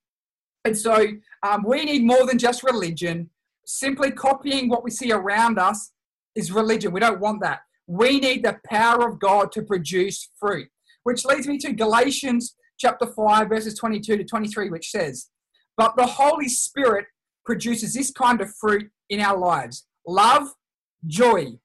And 0.64 0.76
so 0.76 1.06
um, 1.42 1.64
we 1.66 1.84
need 1.84 2.04
more 2.04 2.26
than 2.26 2.38
just 2.38 2.62
religion. 2.62 3.30
Simply 3.66 4.10
copying 4.10 4.68
what 4.68 4.84
we 4.84 4.90
see 4.90 5.12
around 5.12 5.58
us 5.58 5.92
is 6.34 6.52
religion. 6.52 6.92
We 6.92 7.00
don't 7.00 7.20
want 7.20 7.40
that. 7.42 7.60
We 7.90 8.20
need 8.20 8.44
the 8.44 8.56
power 8.66 9.04
of 9.08 9.18
God 9.18 9.50
to 9.50 9.62
produce 9.62 10.30
fruit, 10.38 10.68
which 11.02 11.24
leads 11.24 11.48
me 11.48 11.58
to 11.58 11.72
Galatians 11.72 12.54
chapter 12.78 13.04
5, 13.04 13.48
verses 13.48 13.76
22 13.76 14.16
to 14.18 14.22
23, 14.22 14.70
which 14.70 14.90
says, 14.90 15.26
But 15.76 15.96
the 15.96 16.06
Holy 16.06 16.48
Spirit 16.48 17.06
produces 17.44 17.94
this 17.94 18.12
kind 18.12 18.40
of 18.40 18.54
fruit 18.60 18.92
in 19.08 19.18
our 19.18 19.36
lives 19.36 19.88
love, 20.06 20.54
joy, 21.04 21.58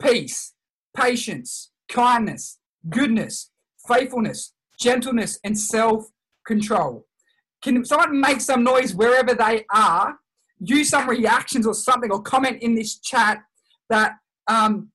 peace, 0.00 0.54
patience, 0.96 1.72
kindness, 1.88 2.60
goodness, 2.88 3.50
faithfulness, 3.88 4.54
gentleness, 4.78 5.40
and 5.42 5.58
self 5.58 6.06
control. 6.46 7.08
Can 7.60 7.84
someone 7.84 8.20
make 8.20 8.40
some 8.40 8.62
noise 8.62 8.94
wherever 8.94 9.34
they 9.34 9.64
are? 9.74 10.14
Use 10.60 10.90
some 10.90 11.10
reactions 11.10 11.66
or 11.66 11.74
something, 11.74 12.12
or 12.12 12.22
comment 12.22 12.62
in 12.62 12.76
this 12.76 13.00
chat 13.00 13.38
that 13.90 14.12
um, 14.46 14.91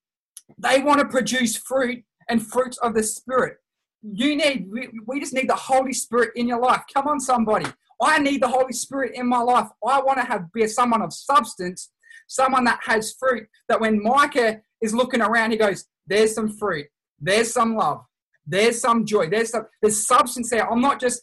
they 0.56 0.80
want 0.80 1.00
to 1.00 1.06
produce 1.06 1.56
fruit 1.56 2.04
and 2.28 2.44
fruits 2.44 2.78
of 2.78 2.94
the 2.94 3.02
Spirit. 3.02 3.58
You 4.02 4.36
need, 4.36 4.70
we, 5.06 5.20
just 5.20 5.34
need 5.34 5.48
the 5.48 5.56
Holy 5.56 5.92
Spirit 5.92 6.30
in 6.36 6.46
your 6.46 6.60
life. 6.60 6.82
Come 6.94 7.08
on, 7.08 7.20
somebody. 7.20 7.66
I 8.00 8.18
need 8.18 8.42
the 8.42 8.48
Holy 8.48 8.72
Spirit 8.72 9.12
in 9.14 9.26
my 9.26 9.40
life. 9.40 9.68
I 9.86 10.00
want 10.00 10.18
to 10.18 10.24
have 10.24 10.52
be 10.52 10.66
someone 10.68 11.02
of 11.02 11.12
substance, 11.12 11.90
someone 12.28 12.64
that 12.64 12.78
has 12.84 13.14
fruit. 13.18 13.48
That 13.68 13.80
when 13.80 14.02
Micah 14.02 14.60
is 14.80 14.94
looking 14.94 15.20
around, 15.20 15.50
he 15.50 15.56
goes, 15.56 15.84
"There's 16.06 16.34
some 16.34 16.48
fruit. 16.48 16.86
There's 17.20 17.52
some 17.52 17.74
love. 17.74 18.04
There's 18.46 18.80
some 18.80 19.04
joy. 19.04 19.28
There's 19.28 19.50
some 19.50 19.66
there's 19.82 20.06
substance 20.06 20.50
there. 20.50 20.70
I'm 20.70 20.80
not 20.80 21.00
just 21.00 21.20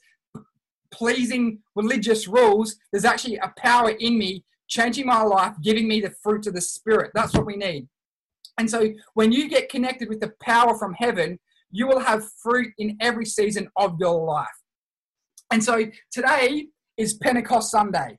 pleasing 0.92 1.60
religious 1.76 2.28
rules. 2.28 2.76
There's 2.92 3.06
actually 3.06 3.38
a 3.38 3.54
power 3.58 3.92
in 3.92 4.18
me, 4.18 4.44
changing 4.68 5.06
my 5.06 5.22
life, 5.22 5.56
giving 5.62 5.88
me 5.88 6.02
the 6.02 6.14
fruit 6.22 6.46
of 6.48 6.54
the 6.54 6.62
Spirit. 6.62 7.12
That's 7.14 7.34
what 7.34 7.46
we 7.46 7.56
need. 7.56 7.88
And 8.58 8.70
so 8.70 8.90
when 9.14 9.32
you 9.32 9.50
get 9.50 9.70
connected 9.70 10.10
with 10.10 10.20
the 10.20 10.34
power 10.42 10.78
from 10.78 10.94
heaven, 10.94 11.40
you 11.72 11.88
will 11.88 12.00
have 12.00 12.24
fruit 12.42 12.72
in 12.78 12.98
every 13.02 13.26
season 13.26 13.70
of 13.76 13.98
your 14.00 14.26
life. 14.26 14.48
And 15.52 15.64
so 15.64 15.86
today 16.12 16.68
is 16.98 17.16
Pentecost 17.16 17.72
Sunday. 17.72 18.18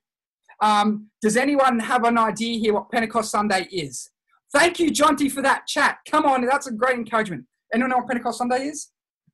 Um, 0.61 1.09
does 1.23 1.37
anyone 1.37 1.79
have 1.79 2.05
an 2.05 2.19
idea 2.19 2.59
here 2.59 2.75
what 2.75 2.91
Pentecost 2.91 3.31
Sunday 3.31 3.67
is? 3.71 4.11
Thank 4.53 4.79
you, 4.79 4.91
Jonty, 4.91 5.31
for 5.31 5.43
that 5.43 5.67
chat. 5.67 5.99
Come 6.11 6.25
on, 6.25 6.47
that's 6.47 6.67
a 6.67 6.73
great 6.73 6.97
encouragement. 6.97 7.45
Anyone 7.75 7.91
know 7.91 7.99
what 7.99 8.09
Pentecost 8.09 8.39
Sunday 8.39 8.67
is? 8.69 8.91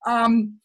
Um, 0.06 0.58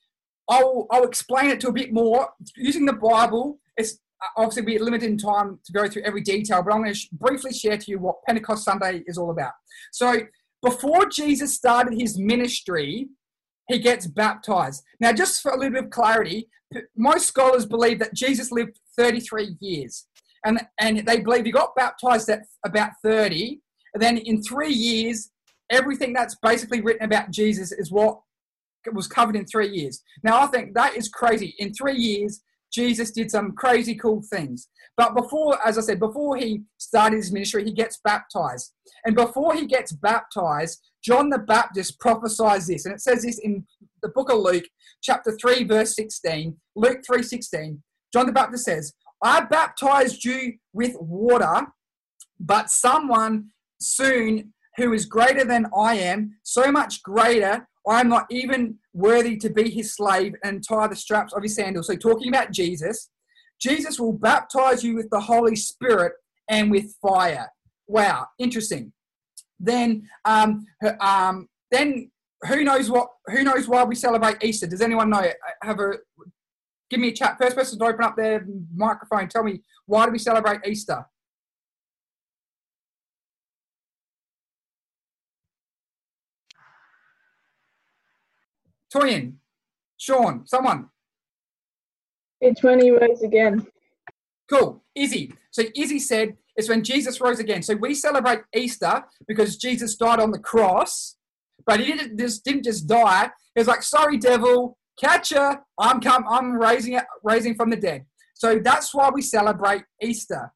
I'll, 0.49 0.87
I'll 0.89 1.03
explain 1.03 1.49
it 1.49 1.59
to 1.61 1.67
a 1.67 1.73
bit 1.73 1.91
more 1.91 2.29
using 2.55 2.85
the 2.85 2.93
Bible. 2.93 3.59
It's 3.75 3.99
Uh, 4.21 4.41
obviously 4.41 4.63
we're 4.63 4.83
limited 4.83 5.09
in 5.09 5.17
time 5.17 5.59
to 5.65 5.71
go 5.71 5.87
through 5.87 6.03
every 6.03 6.21
detail, 6.21 6.63
but 6.63 6.73
I'm 6.73 6.81
going 6.81 6.93
to 6.93 6.99
sh- 6.99 7.09
briefly 7.11 7.53
share 7.53 7.77
to 7.77 7.91
you 7.91 7.99
what 7.99 8.23
Pentecost 8.25 8.63
Sunday 8.63 9.03
is 9.05 9.17
all 9.17 9.31
about. 9.31 9.53
So, 9.91 10.21
before 10.63 11.05
Jesus 11.07 11.53
started 11.53 11.99
his 11.99 12.17
ministry, 12.17 13.07
he 13.67 13.79
gets 13.79 14.07
baptized. 14.07 14.83
Now, 14.99 15.13
just 15.13 15.41
for 15.41 15.51
a 15.51 15.57
little 15.57 15.73
bit 15.73 15.83
of 15.85 15.89
clarity, 15.91 16.47
most 16.95 17.27
scholars 17.27 17.65
believe 17.65 17.99
that 17.99 18.13
Jesus 18.13 18.51
lived 18.51 18.79
33 18.97 19.55
years, 19.59 20.07
and, 20.45 20.59
and 20.79 21.05
they 21.05 21.19
believe 21.19 21.45
he 21.45 21.51
got 21.51 21.75
baptized 21.75 22.29
at 22.29 22.41
about 22.65 22.91
30. 23.03 23.59
And 23.93 24.01
then 24.01 24.17
in 24.17 24.41
three 24.41 24.73
years, 24.73 25.31
everything 25.69 26.13
that's 26.13 26.35
basically 26.41 26.81
written 26.81 27.05
about 27.05 27.31
Jesus 27.31 27.71
is 27.71 27.91
what 27.91 28.19
was 28.93 29.07
covered 29.07 29.35
in 29.35 29.45
three 29.45 29.69
years. 29.69 30.01
Now, 30.23 30.41
I 30.41 30.47
think 30.47 30.73
that 30.73 30.95
is 30.95 31.09
crazy. 31.09 31.55
In 31.59 31.73
three 31.73 31.97
years, 31.97 32.41
Jesus 32.71 33.11
did 33.11 33.31
some 33.31 33.53
crazy 33.53 33.95
cool 33.95 34.21
things. 34.29 34.69
But 34.95 35.15
before, 35.15 35.57
as 35.65 35.77
I 35.77 35.81
said, 35.81 35.99
before 35.99 36.37
he 36.37 36.63
started 36.77 37.17
his 37.17 37.31
ministry, 37.31 37.63
he 37.63 37.71
gets 37.71 37.99
baptized. 38.03 38.73
And 39.05 39.15
before 39.15 39.53
he 39.53 39.65
gets 39.65 39.91
baptized, 39.91 40.79
John 41.03 41.29
the 41.29 41.39
Baptist 41.39 41.99
prophesies 41.99 42.67
this. 42.67 42.85
And 42.85 42.95
it 42.95 43.01
says 43.01 43.23
this 43.23 43.39
in 43.39 43.65
the 44.01 44.09
book 44.09 44.31
of 44.31 44.39
Luke, 44.39 44.65
chapter 45.01 45.37
3, 45.39 45.63
verse 45.65 45.95
16. 45.95 46.55
Luke 46.75 46.99
3 47.05 47.23
16. 47.23 47.81
John 48.11 48.25
the 48.25 48.31
Baptist 48.31 48.65
says, 48.65 48.93
I 49.23 49.41
baptized 49.41 50.23
you 50.23 50.53
with 50.73 50.95
water, 50.99 51.67
but 52.39 52.69
someone 52.69 53.49
soon 53.79 54.53
who 54.77 54.93
is 54.93 55.05
greater 55.05 55.43
than 55.43 55.67
I 55.75 55.95
am, 55.95 56.37
so 56.43 56.71
much 56.71 57.01
greater, 57.03 57.67
I 57.87 58.01
am 58.01 58.09
not 58.09 58.25
even 58.29 58.77
worthy 58.93 59.37
to 59.37 59.49
be 59.49 59.69
his 59.69 59.95
slave 59.95 60.33
and 60.43 60.63
tie 60.67 60.87
the 60.87 60.95
straps 60.95 61.33
of 61.33 61.43
his 61.43 61.55
sandals. 61.55 61.87
So, 61.87 61.95
talking 61.95 62.29
about 62.29 62.51
Jesus, 62.51 63.09
Jesus 63.59 63.99
will 63.99 64.13
baptize 64.13 64.83
you 64.83 64.95
with 64.95 65.09
the 65.09 65.19
Holy 65.19 65.55
Spirit 65.55 66.13
and 66.49 66.69
with 66.69 66.95
fire. 67.01 67.47
Wow, 67.87 68.27
interesting. 68.39 68.91
Then, 69.59 70.07
um, 70.25 70.65
um, 70.99 71.47
then 71.71 72.11
who 72.47 72.63
knows 72.63 72.89
what? 72.89 73.09
Who 73.27 73.43
knows 73.43 73.67
why 73.67 73.83
we 73.83 73.95
celebrate 73.95 74.43
Easter? 74.43 74.67
Does 74.67 74.81
anyone 74.81 75.09
know? 75.09 75.25
Have 75.63 75.79
a 75.79 75.93
give 76.89 76.99
me 76.99 77.09
a 77.09 77.13
chat. 77.13 77.37
First 77.39 77.55
person 77.55 77.79
to 77.79 77.85
open 77.85 78.03
up 78.03 78.15
their 78.15 78.45
microphone. 78.75 79.27
Tell 79.27 79.43
me 79.43 79.61
why 79.85 80.05
do 80.05 80.11
we 80.11 80.19
celebrate 80.19 80.61
Easter? 80.65 81.05
Toyin, 88.93 89.35
Sean, 89.97 90.45
someone. 90.45 90.89
It's 92.41 92.63
when 92.63 92.79
he 92.81 92.91
rose 92.91 93.23
again. 93.23 93.65
Cool, 94.49 94.83
Izzy. 94.95 95.33
So 95.51 95.63
Izzy 95.75 95.99
said 95.99 96.37
it's 96.55 96.69
when 96.69 96.83
Jesus 96.83 97.19
rose 97.19 97.39
again. 97.39 97.61
So 97.61 97.75
we 97.75 97.93
celebrate 97.93 98.41
Easter 98.55 99.03
because 99.27 99.57
Jesus 99.57 99.95
died 99.95 100.19
on 100.19 100.31
the 100.31 100.39
cross, 100.39 101.17
but 101.65 101.79
he 101.79 101.85
didn't 101.85 102.17
just 102.17 102.43
didn't 102.45 102.63
just 102.63 102.87
die. 102.87 103.29
He 103.55 103.59
was 103.59 103.67
like, 103.67 103.83
"Sorry, 103.83 104.17
devil, 104.17 104.77
catcher! 104.99 105.59
I'm 105.79 105.99
come, 105.99 106.25
I'm 106.29 106.57
raising 106.57 106.93
it, 106.93 107.03
raising 107.23 107.55
from 107.55 107.69
the 107.69 107.75
dead." 107.75 108.05
So 108.35 108.59
that's 108.59 108.93
why 108.93 109.09
we 109.09 109.21
celebrate 109.21 109.83
Easter. 110.01 110.53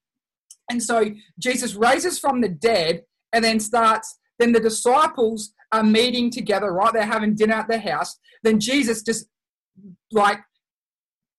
And 0.70 0.82
so 0.82 1.06
Jesus 1.38 1.76
raises 1.76 2.20
from 2.20 2.42
the 2.42 2.50
dead 2.50 3.04
and 3.34 3.44
then 3.44 3.60
starts. 3.60 4.18
Then 4.40 4.54
the 4.54 4.60
disciples 4.60 5.54
are 5.72 5.84
meeting 5.84 6.30
together, 6.30 6.72
right? 6.72 6.94
They're 6.94 7.06
having 7.06 7.36
dinner 7.36 7.56
at 7.56 7.68
their 7.68 7.80
house. 7.80 8.18
Then 8.44 8.60
Jesus 8.60 9.04
just 9.04 9.28
like 10.12 10.40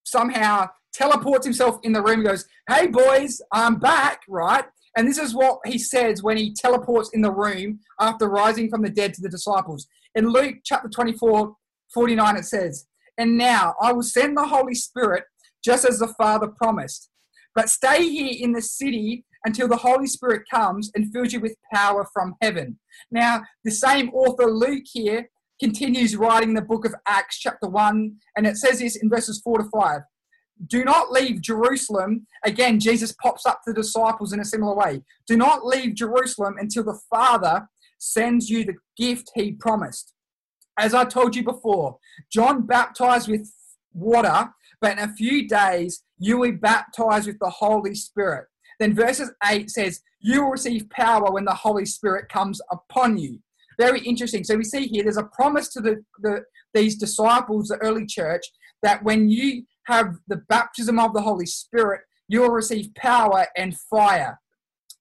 somehow 0.05 0.69
teleports 0.93 1.47
himself 1.47 1.79
in 1.83 1.93
the 1.93 2.03
room 2.03 2.21
and 2.21 2.29
goes, 2.29 2.47
Hey 2.69 2.87
boys, 2.87 3.41
I'm 3.53 3.77
back, 3.77 4.23
right? 4.29 4.65
And 4.97 5.09
this 5.09 5.19
is 5.19 5.35
what 5.35 5.59
he 5.65 5.79
says 5.79 6.23
when 6.23 6.37
he 6.37 6.53
teleports 6.53 7.11
in 7.15 7.23
the 7.23 7.33
room 7.33 7.81
after 7.99 8.29
rising 8.29 8.69
from 8.69 8.83
the 8.83 8.91
dead 8.91 9.15
to 9.15 9.23
the 9.23 9.29
disciples. 9.29 9.87
In 10.15 10.29
Luke 10.29 10.57
chapter 10.65 10.89
24, 10.89 11.55
49, 11.95 12.37
it 12.37 12.45
says, 12.45 12.87
And 13.17 13.39
now 13.39 13.75
I 13.81 13.93
will 13.93 14.03
send 14.03 14.37
the 14.37 14.47
Holy 14.47 14.75
Spirit 14.75 15.25
just 15.65 15.89
as 15.89 15.99
the 15.99 16.13
Father 16.19 16.49
promised. 16.49 17.09
But 17.55 17.71
stay 17.71 18.09
here 18.09 18.37
in 18.39 18.53
the 18.53 18.63
city 18.63 19.25
until 19.45 19.69
the 19.69 19.77
Holy 19.77 20.07
Spirit 20.07 20.43
comes 20.51 20.91
and 20.95 21.13
fills 21.13 21.33
you 21.33 21.41
with 21.41 21.57
power 21.73 22.07
from 22.13 22.35
heaven. 22.41 22.79
Now, 23.11 23.43
the 23.65 23.71
same 23.71 24.11
author, 24.11 24.47
Luke, 24.47 24.85
here 24.93 25.29
continues 25.61 26.17
writing 26.17 26.55
the 26.55 26.63
book 26.63 26.85
of 26.85 26.95
Acts, 27.07 27.39
chapter 27.39 27.69
1, 27.69 28.17
and 28.37 28.47
it 28.47 28.57
says 28.57 28.81
this 28.81 28.97
in 28.97 29.09
verses 29.09 29.41
4 29.45 29.59
to 29.59 29.65
5. 29.73 30.01
Do 30.67 30.85
not 30.85 31.11
leave 31.11 31.41
Jerusalem. 31.41 32.27
Again, 32.45 32.79
Jesus 32.79 33.13
pops 33.13 33.47
up 33.47 33.61
to 33.65 33.73
the 33.73 33.83
disciples 33.83 34.33
in 34.33 34.41
a 34.41 34.45
similar 34.45 34.75
way. 34.75 35.03
Do 35.27 35.37
not 35.37 35.67
leave 35.67 35.95
Jerusalem 35.95 36.57
until 36.59 36.85
the 36.85 37.01
Father 37.11 37.69
sends 37.99 38.51
you 38.51 38.65
the 38.65 38.75
gift 38.97 39.31
he 39.35 39.53
promised. 39.53 40.15
As 40.79 40.95
I 40.95 41.05
told 41.05 41.37
you 41.37 41.45
before, 41.45 41.99
John 42.33 42.67
baptized 42.67 43.29
with 43.29 43.53
water, 43.93 44.51
but 44.81 44.93
in 44.93 44.99
a 44.99 45.15
few 45.15 45.49
days 45.49 46.03
you 46.19 46.39
will 46.39 46.51
be 46.51 46.57
baptized 46.57 47.27
with 47.27 47.39
the 47.39 47.51
Holy 47.51 47.95
Spirit. 47.95 48.47
Then 48.83 48.97
verses 48.97 49.31
8 49.49 49.71
says, 49.71 50.01
You 50.19 50.43
will 50.43 50.51
receive 50.51 50.91
power 50.91 51.31
when 51.31 51.45
the 51.45 51.55
Holy 51.55 51.87
Spirit 51.87 52.29
comes 52.29 52.61
upon 52.69 53.17
you. 53.17 53.39
Very 53.79 54.01
interesting. 54.01 54.43
So 54.43 54.57
we 54.57 54.65
see 54.65 54.89
here 54.89 55.05
there's 55.05 55.17
a 55.17 55.23
promise 55.23 55.69
to 55.75 55.81
the, 55.81 56.05
the 56.21 56.43
these 56.75 56.97
disciples, 56.97 57.69
the 57.69 57.77
early 57.77 58.07
church, 58.07 58.43
that 58.83 59.05
when 59.05 59.29
you 59.29 59.63
have 59.85 60.17
the 60.27 60.39
baptism 60.49 60.99
of 60.99 61.15
the 61.15 61.23
Holy 61.23 61.47
Spirit, 61.47 62.01
you 62.27 62.41
will 62.41 62.51
receive 62.51 62.93
power 62.97 63.47
and 63.57 63.79
fire. 63.79 64.41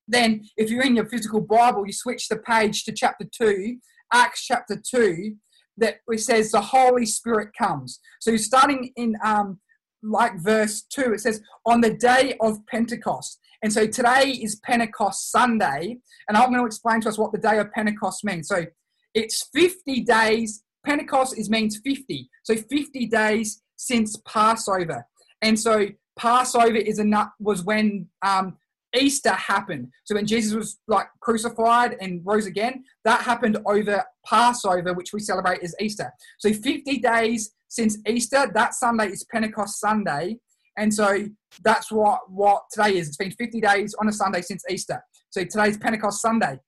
Then, 0.08 0.46
if 0.58 0.70
you're 0.70 0.86
in 0.86 0.96
your 0.96 1.08
physical 1.10 1.42
Bible, 1.42 1.88
you 1.88 1.94
switch 1.94 2.28
the 2.28 2.38
page 2.38 2.84
to 2.84 2.92
chapter 2.92 3.26
2, 3.36 3.78
Acts 4.14 4.46
chapter 4.46 4.80
2, 4.80 5.36
that 5.78 6.02
it 6.08 6.20
says 6.20 6.52
the 6.52 6.62
Holy 6.62 7.08
Spirit 7.08 7.50
comes. 7.58 8.00
So, 8.20 8.38
starting 8.38 8.92
in 8.96 9.16
um, 9.26 9.60
like 10.04 10.40
verse 10.40 10.84
2, 10.94 11.14
it 11.14 11.22
says, 11.22 11.42
On 11.66 11.82
the 11.82 11.96
day 11.96 12.36
of 12.42 12.64
Pentecost. 12.68 13.40
And 13.64 13.72
so 13.72 13.86
today 13.86 14.32
is 14.32 14.60
Pentecost 14.64 15.32
Sunday, 15.32 15.98
and 16.28 16.38
I'm 16.38 16.50
going 16.50 16.62
to 16.62 16.66
explain 16.66 17.02
to 17.02 17.10
us 17.10 17.18
what 17.18 17.32
the 17.32 17.38
day 17.38 17.60
of 17.60 17.72
Pentecost 17.72 18.24
means. 18.24 18.48
So 18.48 18.66
it's 19.14 19.48
50 19.54 20.02
days. 20.02 20.64
Pentecost 20.86 21.38
is 21.38 21.50
means 21.50 21.80
50. 21.84 22.30
So 22.44 22.56
50 22.56 23.08
days 23.08 23.62
since 23.76 24.16
Passover. 24.28 25.06
And 25.42 25.60
so 25.60 25.88
Passover 26.18 26.76
is 26.76 27.00
a 27.00 27.32
was 27.40 27.64
when 27.64 28.08
um, 28.26 28.58
Easter 28.96 29.32
happened. 29.32 29.90
So 30.04 30.16
when 30.16 30.26
Jesus 30.26 30.54
was 30.54 30.80
like 30.88 31.08
crucified 31.22 31.98
and 32.02 32.22
rose 32.26 32.46
again, 32.46 32.84
that 33.06 33.22
happened 33.22 33.58
over 33.66 34.04
Passover, 34.26 34.94
which 34.94 35.14
we 35.14 35.20
celebrate 35.20 35.62
as 35.64 35.76
Easter. 35.80 36.12
So 36.40 36.52
50 36.52 36.98
days 37.00 37.54
since 37.68 37.98
Easter, 38.08 38.52
that 38.54 38.74
Sunday 38.74 39.08
is 39.08 39.24
Pentecost 39.32 39.80
Sunday. 39.80 40.40
And 40.82 40.92
so 40.92 41.28
that's 41.64 41.92
what, 41.92 42.22
what 42.28 42.64
today 42.72 42.98
is. 42.98 43.08
It's 43.08 43.18
been 43.18 43.30
50 43.30 43.62
days 43.62 43.94
on 44.00 44.10
a 44.10 44.12
Sunday 44.12 44.42
since 44.42 44.64
Easter. 44.68 45.00
So 45.30 45.44
today's 45.44 45.78
Pentecost 45.78 46.24
Sunday. 46.24 46.60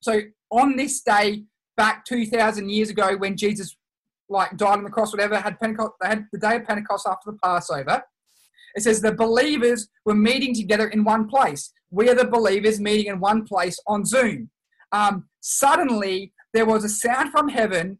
So 0.00 0.20
on 0.52 0.76
this 0.76 1.00
day, 1.00 1.42
back 1.76 2.04
2,000 2.04 2.70
years 2.70 2.90
ago, 2.90 3.16
when 3.16 3.36
Jesus 3.36 3.76
like 4.28 4.56
died 4.56 4.78
on 4.78 4.84
the 4.84 4.90
cross, 4.90 5.12
whatever, 5.12 5.36
had 5.36 5.58
Pentecost, 5.58 5.94
they 6.00 6.08
had 6.10 6.26
the 6.30 6.38
day 6.38 6.56
of 6.56 6.64
Pentecost 6.64 7.08
after 7.08 7.32
the 7.32 7.38
Passover. 7.42 8.04
It 8.76 8.84
says 8.84 9.00
the 9.00 9.10
believers 9.10 9.88
were 10.04 10.14
meeting 10.14 10.54
together 10.54 10.86
in 10.86 11.02
one 11.02 11.26
place. 11.26 11.72
We 11.90 12.08
are 12.08 12.14
the 12.14 12.26
believers 12.26 12.78
meeting 12.78 13.06
in 13.06 13.18
one 13.18 13.44
place 13.44 13.76
on 13.88 14.04
Zoom. 14.04 14.48
Um, 14.92 15.28
suddenly, 15.40 16.32
there 16.54 16.66
was 16.66 16.84
a 16.84 16.88
sound 16.88 17.32
from 17.32 17.48
heaven 17.48 17.98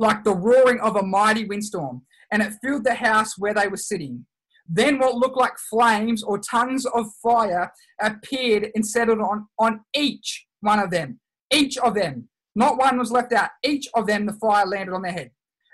like 0.00 0.24
the 0.24 0.34
roaring 0.34 0.80
of 0.80 0.96
a 0.96 1.04
mighty 1.04 1.44
windstorm, 1.44 2.02
and 2.32 2.42
it 2.42 2.54
filled 2.60 2.82
the 2.82 2.94
house 2.94 3.38
where 3.38 3.54
they 3.54 3.68
were 3.68 3.76
sitting. 3.76 4.26
Then 4.68 4.98
what 4.98 5.16
looked 5.16 5.36
like 5.36 5.58
flames 5.58 6.22
or 6.22 6.38
tongues 6.38 6.86
of 6.86 7.06
fire 7.22 7.72
appeared 8.00 8.70
and 8.74 8.86
settled 8.86 9.20
on, 9.20 9.46
on 9.58 9.80
each 9.94 10.46
one 10.60 10.78
of 10.78 10.90
them. 10.90 11.20
Each 11.52 11.76
of 11.78 11.94
them. 11.94 12.28
Not 12.54 12.78
one 12.78 12.98
was 12.98 13.10
left 13.10 13.32
out. 13.32 13.50
Each 13.62 13.88
of 13.94 14.06
them, 14.06 14.26
the 14.26 14.34
fire 14.34 14.66
landed 14.66 14.94
on 14.94 15.02
their 15.02 15.12
head. 15.12 15.30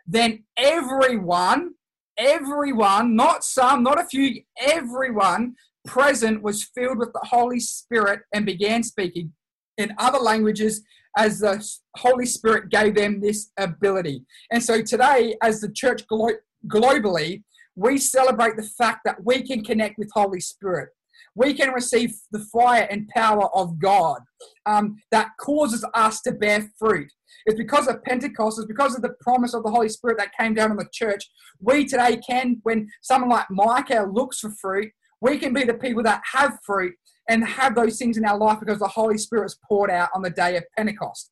Then 0.07 0.45
everyone, 0.57 1.75
everyone, 2.16 3.14
not 3.14 3.45
some, 3.45 3.83
not 3.83 4.00
a 4.00 4.07
few, 4.07 4.42
everyone 4.59 5.54
present 5.85 6.42
was 6.42 6.64
filled 6.64 6.99
with 6.99 7.12
the 7.12 7.26
Holy 7.28 7.61
Spirit 7.61 8.21
and 8.33 8.47
began 8.47 8.83
speaking 8.83 9.33
in 9.76 9.95
other 9.99 10.18
languages 10.18 10.83
as 11.16 11.40
the 11.40 11.64
Holy 11.97 12.26
Spirit 12.26 12.68
gave 12.71 12.95
them 12.95 13.21
this 13.21 13.50
ability. 13.59 14.25
And 14.52 14.62
so 14.62 14.83
today, 14.83 15.37
as 15.42 15.61
the 15.61 15.71
church 15.71 16.07
glo- 16.07 16.38
globally, 16.66 17.42
we 17.78 17.97
celebrate 17.97 18.56
the 18.56 18.68
fact 18.76 19.02
that 19.04 19.25
we 19.25 19.40
can 19.47 19.62
connect 19.62 19.99
with 19.99 20.11
Holy 20.12 20.40
Spirit. 20.40 20.88
We 21.37 21.54
can 21.54 21.73
receive 21.73 22.12
the 22.32 22.40
fire 22.52 22.88
and 22.90 23.08
power 23.08 23.54
of 23.54 23.78
God 23.78 24.20
um, 24.66 24.97
that 25.12 25.30
causes 25.38 25.85
us 25.94 26.20
to 26.23 26.32
bear 26.32 26.68
fruit. 26.76 27.12
It's 27.47 27.56
because 27.56 27.87
of 27.87 28.02
Pentecost, 28.02 28.58
it's 28.58 28.66
because 28.66 28.97
of 28.97 29.02
the 29.02 29.14
promise 29.20 29.54
of 29.54 29.62
the 29.62 29.70
Holy 29.70 29.88
Spirit 29.88 30.18
that 30.18 30.37
came 30.37 30.54
down 30.54 30.73
on 30.73 30.76
the 30.76 30.88
church. 30.92 31.30
We 31.61 31.85
today 31.85 32.16
can, 32.16 32.58
when 32.64 32.88
someone 33.00 33.30
like 33.30 33.47
Micah 33.49 34.11
looks 34.12 34.40
for 34.40 34.50
fruit, 34.50 34.90
we 35.20 35.38
can 35.38 35.52
be 35.52 35.62
the 35.62 35.75
people 35.75 36.02
that 36.02 36.23
have 36.32 36.58
fruit 36.66 36.94
and 37.28 37.47
have 37.47 37.76
those 37.76 37.97
things 37.97 38.16
in 38.16 38.25
our 38.25 38.38
life 38.38 38.58
because 38.58 38.80
the 38.80 38.88
Holy 38.88 39.18
Spirit 39.18 39.47
is 39.47 39.58
poured 39.68 39.90
out 39.90 40.08
on 40.16 40.23
the 40.23 40.30
day 40.30 40.56
of 40.56 40.64
Pentecost. 40.76 41.30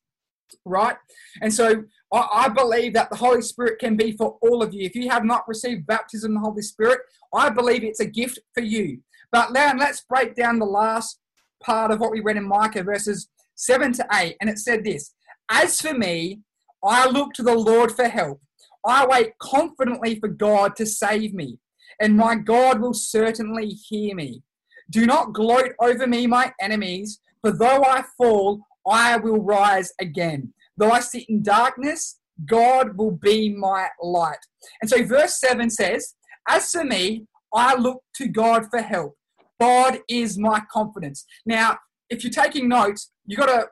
Right? 0.63 0.95
And 1.41 1.53
so 1.53 1.83
I 2.11 2.47
believe 2.47 2.93
that 2.93 3.09
the 3.09 3.17
Holy 3.17 3.41
Spirit 3.41 3.79
can 3.79 3.97
be 3.97 4.13
for 4.13 4.37
all 4.41 4.63
of 4.63 4.73
you. 4.73 4.85
If 4.85 4.95
you 4.95 5.09
have 5.09 5.25
not 5.25 5.47
received 5.47 5.87
baptism 5.87 6.31
in 6.31 6.35
the 6.35 6.41
Holy 6.41 6.61
Spirit, 6.61 7.01
I 7.33 7.49
believe 7.49 7.83
it's 7.83 7.99
a 7.99 8.05
gift 8.05 8.39
for 8.53 8.61
you. 8.61 8.99
But 9.31 9.51
now 9.51 9.73
let's 9.77 10.01
break 10.01 10.35
down 10.35 10.59
the 10.59 10.65
last 10.65 11.19
part 11.61 11.91
of 11.91 11.99
what 11.99 12.11
we 12.11 12.21
read 12.21 12.37
in 12.37 12.47
Micah, 12.47 12.83
verses 12.83 13.27
7 13.55 13.91
to 13.93 14.07
8. 14.13 14.37
And 14.39 14.49
it 14.49 14.59
said 14.59 14.85
this 14.85 15.13
As 15.51 15.81
for 15.81 15.93
me, 15.93 16.39
I 16.83 17.09
look 17.09 17.33
to 17.33 17.43
the 17.43 17.55
Lord 17.55 17.91
for 17.91 18.07
help. 18.07 18.41
I 18.85 19.05
wait 19.05 19.37
confidently 19.39 20.19
for 20.19 20.29
God 20.29 20.75
to 20.77 20.85
save 20.85 21.33
me, 21.33 21.59
and 21.99 22.15
my 22.15 22.35
God 22.35 22.79
will 22.79 22.93
certainly 22.93 23.67
hear 23.67 24.15
me. 24.15 24.43
Do 24.89 25.05
not 25.05 25.33
gloat 25.33 25.73
over 25.81 26.07
me, 26.07 26.25
my 26.27 26.53
enemies, 26.61 27.19
for 27.41 27.51
though 27.51 27.83
I 27.83 28.03
fall, 28.17 28.61
I 28.87 29.17
will 29.17 29.43
rise 29.43 29.91
again. 29.99 30.53
Though 30.77 30.91
I 30.91 30.99
sit 30.99 31.25
in 31.27 31.43
darkness, 31.43 32.19
God 32.45 32.97
will 32.97 33.11
be 33.11 33.53
my 33.53 33.87
light. 34.01 34.37
And 34.81 34.89
so 34.89 35.03
verse 35.03 35.39
7 35.39 35.69
says, 35.69 36.13
As 36.47 36.69
for 36.71 36.83
me, 36.83 37.25
I 37.53 37.75
look 37.75 38.03
to 38.17 38.27
God 38.27 38.69
for 38.69 38.81
help. 38.81 39.15
God 39.59 39.99
is 40.07 40.37
my 40.37 40.61
confidence. 40.71 41.25
Now, 41.45 41.77
if 42.09 42.23
you're 42.23 42.31
taking 42.31 42.69
notes, 42.69 43.11
you've 43.25 43.39
got 43.39 43.47
to 43.47 43.67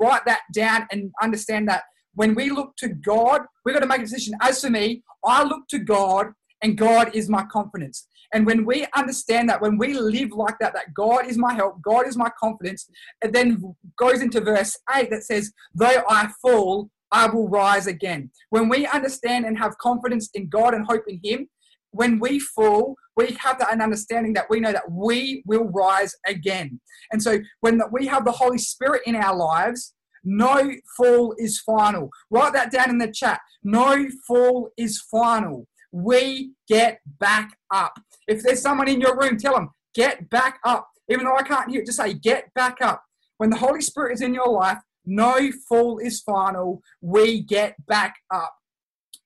write 0.00 0.24
that 0.26 0.40
down 0.54 0.86
and 0.92 1.10
understand 1.22 1.68
that 1.68 1.84
when 2.14 2.34
we 2.34 2.50
look 2.50 2.76
to 2.76 2.88
God, 2.88 3.42
we've 3.64 3.74
got 3.74 3.80
to 3.80 3.86
make 3.86 4.00
a 4.00 4.04
decision. 4.04 4.34
As 4.42 4.60
for 4.60 4.70
me, 4.70 5.02
I 5.24 5.42
look 5.42 5.66
to 5.70 5.78
God 5.78 6.32
and 6.62 6.76
God 6.76 7.14
is 7.14 7.28
my 7.28 7.44
confidence. 7.44 8.06
And 8.32 8.46
when 8.46 8.64
we 8.64 8.86
understand 8.94 9.48
that, 9.48 9.60
when 9.60 9.76
we 9.76 9.94
live 9.94 10.32
like 10.32 10.58
that, 10.60 10.72
that 10.74 10.94
God 10.94 11.26
is 11.26 11.36
my 11.36 11.52
help, 11.52 11.82
God 11.82 12.06
is 12.06 12.16
my 12.16 12.30
confidence, 12.40 12.88
it 13.22 13.32
then 13.32 13.74
goes 13.98 14.22
into 14.22 14.40
verse 14.40 14.76
8 14.94 15.10
that 15.10 15.24
says, 15.24 15.52
Though 15.74 16.02
I 16.08 16.30
fall, 16.40 16.90
I 17.10 17.26
will 17.26 17.48
rise 17.48 17.86
again. 17.86 18.30
When 18.48 18.68
we 18.68 18.86
understand 18.86 19.44
and 19.44 19.58
have 19.58 19.76
confidence 19.78 20.30
in 20.32 20.48
God 20.48 20.72
and 20.72 20.86
hope 20.86 21.04
in 21.06 21.20
Him, 21.22 21.48
when 21.90 22.18
we 22.18 22.40
fall, 22.40 22.96
we 23.16 23.36
have 23.38 23.58
that 23.58 23.72
an 23.72 23.82
understanding 23.82 24.32
that 24.32 24.48
we 24.48 24.60
know 24.60 24.72
that 24.72 24.90
we 24.90 25.42
will 25.46 25.68
rise 25.68 26.14
again. 26.26 26.80
And 27.10 27.22
so 27.22 27.38
when 27.60 27.82
we 27.92 28.06
have 28.06 28.24
the 28.24 28.32
Holy 28.32 28.56
Spirit 28.56 29.02
in 29.04 29.14
our 29.14 29.36
lives, 29.36 29.94
no 30.24 30.72
fall 30.96 31.34
is 31.36 31.60
final. 31.60 32.08
Write 32.30 32.54
that 32.54 32.72
down 32.72 32.88
in 32.88 32.98
the 32.98 33.12
chat. 33.12 33.40
No 33.62 34.06
fall 34.26 34.70
is 34.78 35.02
final 35.10 35.66
we 35.92 36.52
get 36.68 37.00
back 37.20 37.56
up. 37.70 37.92
If 38.26 38.42
there's 38.42 38.62
someone 38.62 38.88
in 38.88 39.00
your 39.00 39.16
room, 39.16 39.36
tell 39.36 39.54
them, 39.54 39.70
get 39.94 40.28
back 40.30 40.58
up. 40.64 40.88
Even 41.08 41.26
though 41.26 41.36
I 41.36 41.42
can't 41.42 41.70
hear 41.70 41.82
it, 41.82 41.86
just 41.86 41.98
say, 41.98 42.14
get 42.14 42.52
back 42.54 42.78
up. 42.80 43.02
When 43.36 43.50
the 43.50 43.56
Holy 43.56 43.82
Spirit 43.82 44.14
is 44.14 44.22
in 44.22 44.34
your 44.34 44.48
life, 44.48 44.78
no 45.04 45.50
fall 45.68 45.98
is 45.98 46.20
final. 46.20 46.82
We 47.00 47.42
get 47.42 47.74
back 47.86 48.14
up. 48.32 48.54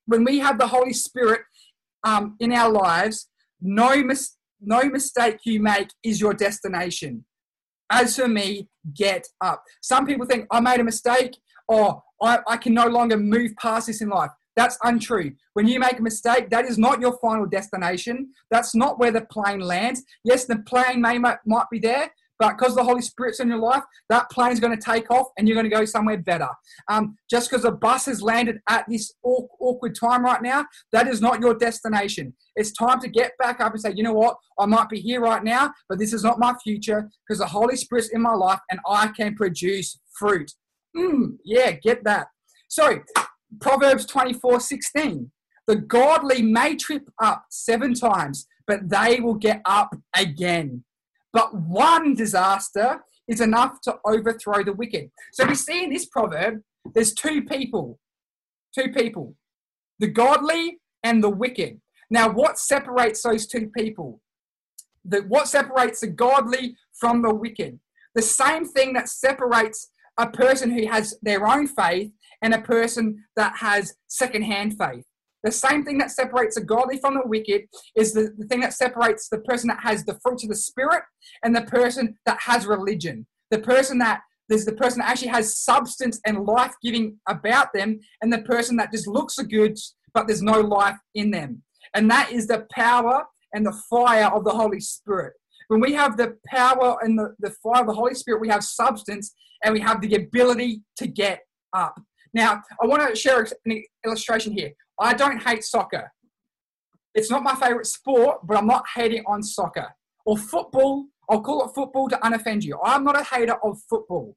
When 0.07 0.25
we 0.25 0.39
have 0.39 0.59
the 0.59 0.67
Holy 0.67 0.93
Spirit 0.93 1.43
um, 2.03 2.37
in 2.41 2.53
our 2.53 2.71
lives, 2.71 3.29
no, 3.61 4.03
mis- 4.03 4.37
no 4.61 4.85
mistake 4.85 5.39
you 5.45 5.61
make 5.61 5.89
is 6.03 6.21
your 6.21 6.35
destination. 6.35 7.25
As 7.91 8.17
for 8.17 8.27
me, 8.27 8.69
get 8.95 9.27
up. 9.41 9.63
Some 9.83 10.07
people 10.07 10.27
think, 10.27 10.47
I 10.51 10.61
made 10.61 10.81
a 10.81 10.85
mistake, 10.85 11.37
or 11.69 12.03
I, 12.23 12.39
I 12.49 12.57
can 12.57 12.75
no 12.75 12.87
longer 12.87 13.17
move 13.17 13.53
past 13.61 13.87
this 13.87 14.01
in 14.01 14.09
life. 14.09 14.31
That's 14.57 14.79
untrue. 14.83 15.33
When 15.53 15.69
you 15.69 15.79
make 15.79 15.99
a 15.99 16.03
mistake, 16.03 16.49
that 16.51 16.65
is 16.65 16.79
not 16.79 17.01
your 17.01 17.19
final 17.19 17.47
destination. 17.47 18.33
That's 18.51 18.75
not 18.75 18.99
where 18.99 19.13
the 19.13 19.23
plane 19.23 19.61
lands. 19.61 20.03
Yes, 20.25 20.47
the 20.47 20.59
plane 20.67 21.01
may 21.01 21.19
might 21.19 21.71
be 21.71 21.79
there, 21.79 22.11
but 22.39 22.57
because 22.57 22.75
the 22.75 22.85
Holy 22.85 23.03
Spirit's 23.03 23.41
in 23.41 23.49
your 23.49 23.59
life, 23.59 23.83
that 24.11 24.31
plane 24.31 24.53
is 24.53 24.61
going 24.61 24.77
to 24.77 24.83
take 24.83 25.11
off 25.11 25.29
and 25.37 25.49
you're 25.49 25.55
going 25.55 25.69
to 25.69 25.75
go 25.75 25.85
somewhere 25.85 26.19
better. 26.19 26.49
Um, 26.89 27.17
just 27.31 27.51
because 27.51 27.65
a 27.65 27.71
bus 27.71 28.07
has 28.07 28.23
landed 28.23 28.59
at 28.69 28.85
this 28.89 29.13
awkward 29.23 29.95
time 29.95 30.25
right 30.25 30.43
now, 30.43 30.67
that 30.93 31.09
is 31.09 31.21
not 31.21 31.41
your 31.41 31.55
destination. 31.55 32.35
It's 32.55 32.73
time 32.73 33.01
to 33.01 33.09
get 33.09 33.33
back 33.39 33.61
up 33.61 33.73
and 33.73 33.81
say, 33.81 33.93
you 33.95 34.03
know 34.03 34.13
what, 34.13 34.37
I 34.59 34.67
might 34.67 34.89
be 34.89 35.01
here 35.01 35.21
right 35.21 35.43
now, 35.43 35.73
but 35.89 35.99
this 35.99 36.13
is 36.13 36.25
not 36.25 36.39
my 36.39 36.55
future 36.63 37.09
because 37.27 37.41
the 37.41 37.47
Holy 37.47 37.77
Spirit's 37.77 38.09
in 38.09 38.21
my 38.21 38.35
life 38.35 38.61
and 38.71 38.81
I 38.87 39.09
can 39.09 39.35
produce 39.35 39.99
fruit. 40.19 40.51
Mm, 40.97 41.37
yeah, 41.45 41.73
get 41.73 42.05
that. 42.05 42.29
So, 42.69 43.01
Proverbs 43.61 44.07
24 44.07 44.61
16. 44.61 45.31
The 45.67 45.77
godly 45.77 46.43
may 46.43 46.77
trip 46.77 47.09
up 47.21 47.45
seven 47.51 47.95
times, 47.95 48.47
but 48.67 48.89
they 48.89 49.21
will 49.21 49.35
get 49.35 49.63
up 49.65 49.97
again. 50.17 50.85
But 51.33 51.55
one 51.55 52.15
disaster 52.15 53.01
is 53.29 53.41
enough 53.41 53.81
to 53.83 53.97
overthrow 54.07 54.63
the 54.63 54.73
wicked. 54.73 55.11
So 55.33 55.47
we 55.47 55.55
see 55.55 55.85
in 55.85 55.91
this 55.91 56.07
proverb, 56.07 56.61
there's 56.95 57.13
two 57.13 57.43
people. 57.43 57.99
Two 58.75 58.93
people. 58.93 59.35
The 59.99 60.07
godly 60.07 60.79
and 61.03 61.23
the 61.23 61.31
wicked. 61.31 61.81
Now, 62.11 62.31
what 62.31 62.59
separates 62.59 63.23
those 63.23 63.47
two 63.47 63.71
people? 63.77 64.21
The, 65.05 65.23
what 65.23 65.49
separates 65.49 66.01
the 66.01 66.09
godly 66.09 66.77
from 66.95 67.23
the 67.23 67.35
wicked? 67.35 67.81
The 68.15 68.23
same 68.23 68.65
thing 68.65 68.93
that 68.95 69.09
separates 69.09 69.91
a 70.19 70.29
person 70.29 70.71
who 70.71 70.87
has 70.87 71.15
their 71.23 71.47
own 71.47 71.67
faith 71.67 72.11
and 72.43 72.55
a 72.55 72.61
person 72.61 73.25
that 73.37 73.57
has 73.59 73.95
second-hand 74.07 74.77
faith. 74.79 75.05
The 75.43 75.53
same 75.53 75.85
thing 75.85 75.99
that 75.99 76.11
separates 76.11 76.57
the 76.57 76.63
godly 76.63 76.99
from 76.99 77.15
the 77.15 77.23
wicked 77.25 77.67
is 77.95 78.13
the, 78.13 78.35
the 78.37 78.47
thing 78.47 78.61
that 78.61 78.73
separates 78.73 79.29
the 79.29 79.39
person 79.39 79.69
that 79.69 79.81
has 79.81 80.05
the 80.05 80.19
fruits 80.23 80.43
of 80.43 80.49
the 80.49 80.57
spirit 80.57 81.03
and 81.45 81.55
the 81.55 81.63
person 81.63 82.17
that 82.27 82.41
has 82.41 82.67
religion. 82.67 83.27
The 83.51 83.61
person 83.61 83.99
that 83.99 84.23
there's 84.49 84.65
the 84.65 84.73
person 84.73 85.01
that 85.01 85.11
actually 85.11 85.29
has 85.29 85.59
substance 85.59 86.21
and 86.25 86.45
life 86.45 86.75
giving 86.83 87.19
about 87.29 87.73
them, 87.73 88.01
and 88.23 88.33
the 88.33 88.43
person 88.43 88.77
that 88.77 88.93
just 88.93 89.07
looks 89.07 89.37
good, 89.39 89.77
but 90.15 90.27
there's 90.27 90.43
no 90.43 90.61
life 90.61 90.97
in 91.15 91.31
them. 91.31 91.63
And 91.95 92.11
that 92.11 92.33
is 92.33 92.47
the 92.47 92.67
power 92.71 93.25
and 93.55 93.67
the 93.67 93.77
fire 93.91 94.27
of 94.27 94.45
the 94.45 94.53
Holy 94.53 94.81
Spirit. 94.81 95.35
When 95.69 95.81
we 95.81 95.95
have 95.95 96.17
the 96.17 96.37
power 96.47 96.97
and 97.03 97.19
the, 97.19 97.35
the 97.41 97.51
fire 97.63 97.81
of 97.81 97.89
the 97.89 97.95
Holy 97.95 98.15
Spirit, 98.15 98.41
we 98.41 98.49
have 98.49 98.63
substance 98.63 99.35
and 99.65 99.75
we 99.75 99.81
have 99.81 100.01
the 100.01 100.15
ability 100.15 100.83
to 100.99 101.07
get 101.09 101.41
up. 101.73 102.01
Now, 102.37 102.63
I 102.83 102.87
want 102.87 103.09
to 103.09 103.17
share 103.17 103.47
an 103.65 103.83
illustration 104.05 104.53
here. 104.53 104.73
I 105.01 105.15
don't 105.15 105.43
hate 105.43 105.65
soccer. 105.65 106.13
It's 107.15 107.31
not 107.31 107.43
my 107.43 107.55
favorite 107.55 107.87
sport, 107.87 108.47
but 108.47 108.59
I'm 108.59 108.67
not 108.67 108.85
hating 108.95 109.25
on 109.27 109.43
soccer. 109.43 109.89
Or 110.27 110.37
football, 110.37 111.07
I'll 111.31 111.41
call 111.41 111.65
it 111.65 111.75
football 111.75 112.11
to 112.11 112.17
unoffend 112.17 112.63
you. 112.63 112.79
I'm 112.85 113.05
not 113.05 113.19
a 113.19 113.25
hater 113.25 113.57
of 113.65 113.79
football. 113.89 114.37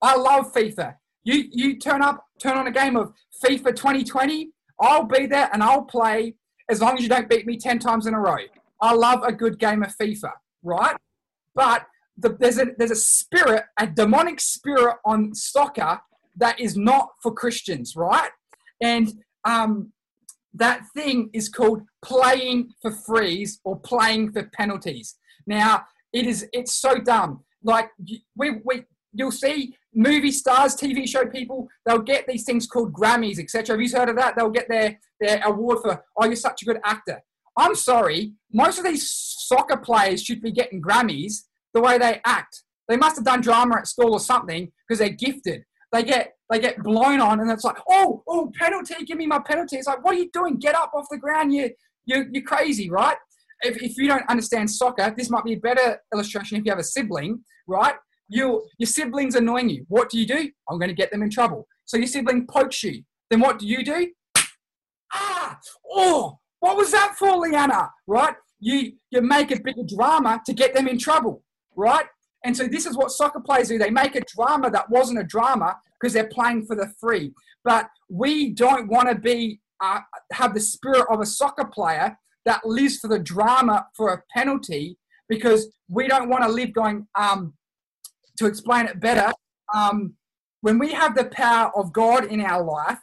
I 0.00 0.16
love 0.16 0.54
FIFA. 0.54 0.94
You, 1.22 1.44
you 1.52 1.78
turn 1.78 2.00
up, 2.00 2.24
turn 2.40 2.56
on 2.56 2.66
a 2.66 2.70
game 2.70 2.96
of 2.96 3.12
FIFA 3.44 3.76
2020, 3.76 4.50
I'll 4.80 5.04
be 5.04 5.26
there 5.26 5.50
and 5.52 5.62
I'll 5.62 5.82
play 5.82 6.34
as 6.70 6.80
long 6.80 6.96
as 6.96 7.02
you 7.02 7.10
don't 7.10 7.28
beat 7.28 7.46
me 7.46 7.58
10 7.58 7.78
times 7.78 8.06
in 8.06 8.14
a 8.14 8.18
row. 8.18 8.38
I 8.80 8.94
love 8.94 9.22
a 9.22 9.32
good 9.34 9.58
game 9.58 9.82
of 9.82 9.94
FIFA, 10.00 10.32
right? 10.62 10.96
But 11.54 11.84
the, 12.16 12.30
there's, 12.40 12.56
a, 12.56 12.68
there's 12.78 12.90
a 12.90 12.96
spirit, 12.96 13.64
a 13.78 13.86
demonic 13.86 14.40
spirit 14.40 14.96
on 15.04 15.34
soccer 15.34 16.00
that 16.36 16.58
is 16.60 16.76
not 16.76 17.10
for 17.22 17.32
Christians, 17.32 17.94
right? 17.96 18.30
And 18.80 19.12
um, 19.44 19.92
that 20.54 20.82
thing 20.94 21.30
is 21.32 21.48
called 21.48 21.82
playing 22.04 22.70
for 22.80 22.90
frees 22.90 23.60
or 23.64 23.78
playing 23.78 24.32
for 24.32 24.44
penalties. 24.52 25.16
Now, 25.46 25.84
it 26.12 26.26
is 26.26 26.46
it's 26.52 26.74
so 26.74 26.98
dumb. 26.98 27.44
Like 27.62 27.90
we, 28.36 28.60
we 28.64 28.84
you'll 29.12 29.30
see 29.30 29.74
movie 29.94 30.32
stars, 30.32 30.74
TV 30.74 31.06
show 31.06 31.26
people, 31.26 31.68
they'll 31.84 31.98
get 31.98 32.26
these 32.26 32.44
things 32.44 32.66
called 32.66 32.92
Grammys, 32.92 33.38
etc. 33.38 33.74
Have 33.74 33.80
you 33.80 33.96
heard 33.96 34.08
of 34.08 34.16
that? 34.16 34.36
They'll 34.36 34.50
get 34.50 34.68
their, 34.68 34.98
their 35.20 35.42
award 35.44 35.78
for, 35.82 36.02
oh, 36.16 36.24
you're 36.24 36.36
such 36.36 36.62
a 36.62 36.64
good 36.64 36.80
actor. 36.84 37.22
I'm 37.56 37.74
sorry, 37.74 38.32
most 38.52 38.78
of 38.78 38.84
these 38.84 39.10
soccer 39.10 39.76
players 39.76 40.22
should 40.22 40.40
be 40.40 40.50
getting 40.50 40.80
Grammys 40.80 41.42
the 41.74 41.82
way 41.82 41.98
they 41.98 42.20
act. 42.24 42.62
They 42.88 42.96
must 42.96 43.16
have 43.16 43.24
done 43.24 43.42
drama 43.42 43.76
at 43.76 43.86
school 43.86 44.12
or 44.12 44.20
something 44.20 44.72
because 44.88 44.98
they're 44.98 45.10
gifted 45.10 45.64
they 45.92 46.02
get 46.02 46.34
they 46.50 46.58
get 46.58 46.82
blown 46.82 47.20
on, 47.20 47.40
and 47.40 47.50
it's 47.50 47.64
like, 47.64 47.78
oh, 47.88 48.22
oh, 48.28 48.50
penalty, 48.58 48.94
give 49.04 49.18
me 49.18 49.26
my 49.26 49.38
penalty. 49.38 49.76
It's 49.76 49.86
like, 49.86 50.04
what 50.04 50.14
are 50.14 50.18
you 50.18 50.30
doing? 50.32 50.56
Get 50.56 50.74
up 50.74 50.92
off 50.94 51.06
the 51.10 51.18
ground, 51.18 51.52
you 51.52 51.70
you 52.04 52.26
you're 52.32 52.42
crazy, 52.44 52.90
right? 52.90 53.16
If, 53.62 53.80
if 53.80 53.96
you 53.96 54.08
don't 54.08 54.28
understand 54.28 54.70
soccer, 54.70 55.14
this 55.16 55.30
might 55.30 55.44
be 55.44 55.54
a 55.54 55.58
better 55.58 55.98
illustration 56.12 56.58
if 56.58 56.64
you 56.64 56.72
have 56.72 56.80
a 56.80 56.84
sibling, 56.84 57.40
right? 57.68 57.94
You, 58.28 58.64
your 58.78 58.88
siblings 58.88 59.34
annoying 59.34 59.68
you. 59.68 59.84
What 59.88 60.10
do 60.10 60.18
you 60.18 60.26
do? 60.26 60.50
I'm 60.68 60.78
going 60.78 60.88
to 60.88 60.94
get 60.94 61.12
them 61.12 61.22
in 61.22 61.30
trouble. 61.30 61.68
So 61.84 61.96
your 61.96 62.08
sibling 62.08 62.46
pokes 62.46 62.82
you. 62.82 63.04
Then 63.30 63.40
what 63.40 63.58
do 63.58 63.66
you 63.66 63.84
do? 63.84 64.10
Ah, 65.14 65.58
oh, 65.90 66.38
what 66.60 66.76
was 66.76 66.90
that 66.90 67.14
for, 67.18 67.36
Leanna? 67.36 67.90
Right? 68.06 68.34
You, 68.58 68.92
you 69.10 69.20
make 69.20 69.50
a 69.52 69.60
bigger 69.60 69.82
drama 69.86 70.40
to 70.46 70.52
get 70.52 70.74
them 70.74 70.88
in 70.88 70.98
trouble, 70.98 71.44
right? 71.76 72.06
And 72.44 72.56
so 72.56 72.66
this 72.66 72.86
is 72.86 72.96
what 72.96 73.10
soccer 73.10 73.40
players 73.40 73.68
do. 73.68 73.78
They 73.78 73.90
make 73.90 74.16
a 74.16 74.22
drama 74.36 74.70
that 74.70 74.90
wasn't 74.90 75.20
a 75.20 75.24
drama 75.24 75.76
because 76.00 76.12
they're 76.12 76.28
playing 76.28 76.66
for 76.66 76.74
the 76.74 76.92
free. 77.00 77.32
But 77.64 77.88
we 78.08 78.50
don't 78.50 78.88
want 78.88 79.08
to 79.08 79.14
be 79.14 79.60
uh, 79.80 80.00
have 80.32 80.54
the 80.54 80.60
spirit 80.60 81.06
of 81.10 81.20
a 81.20 81.26
soccer 81.26 81.64
player 81.64 82.16
that 82.44 82.64
lives 82.64 82.98
for 82.98 83.08
the 83.08 83.18
drama 83.18 83.86
for 83.96 84.12
a 84.12 84.22
penalty 84.34 84.96
because 85.28 85.68
we 85.88 86.08
don't 86.08 86.28
want 86.28 86.44
to 86.44 86.50
live 86.50 86.72
going. 86.72 87.06
Um, 87.14 87.54
to 88.38 88.46
explain 88.46 88.86
it 88.86 89.00
better, 89.00 89.32
um, 89.74 90.14
when 90.60 90.78
we 90.78 90.92
have 90.92 91.14
the 91.14 91.26
power 91.26 91.70
of 91.76 91.92
God 91.92 92.24
in 92.24 92.40
our 92.40 92.64
life, 92.64 92.98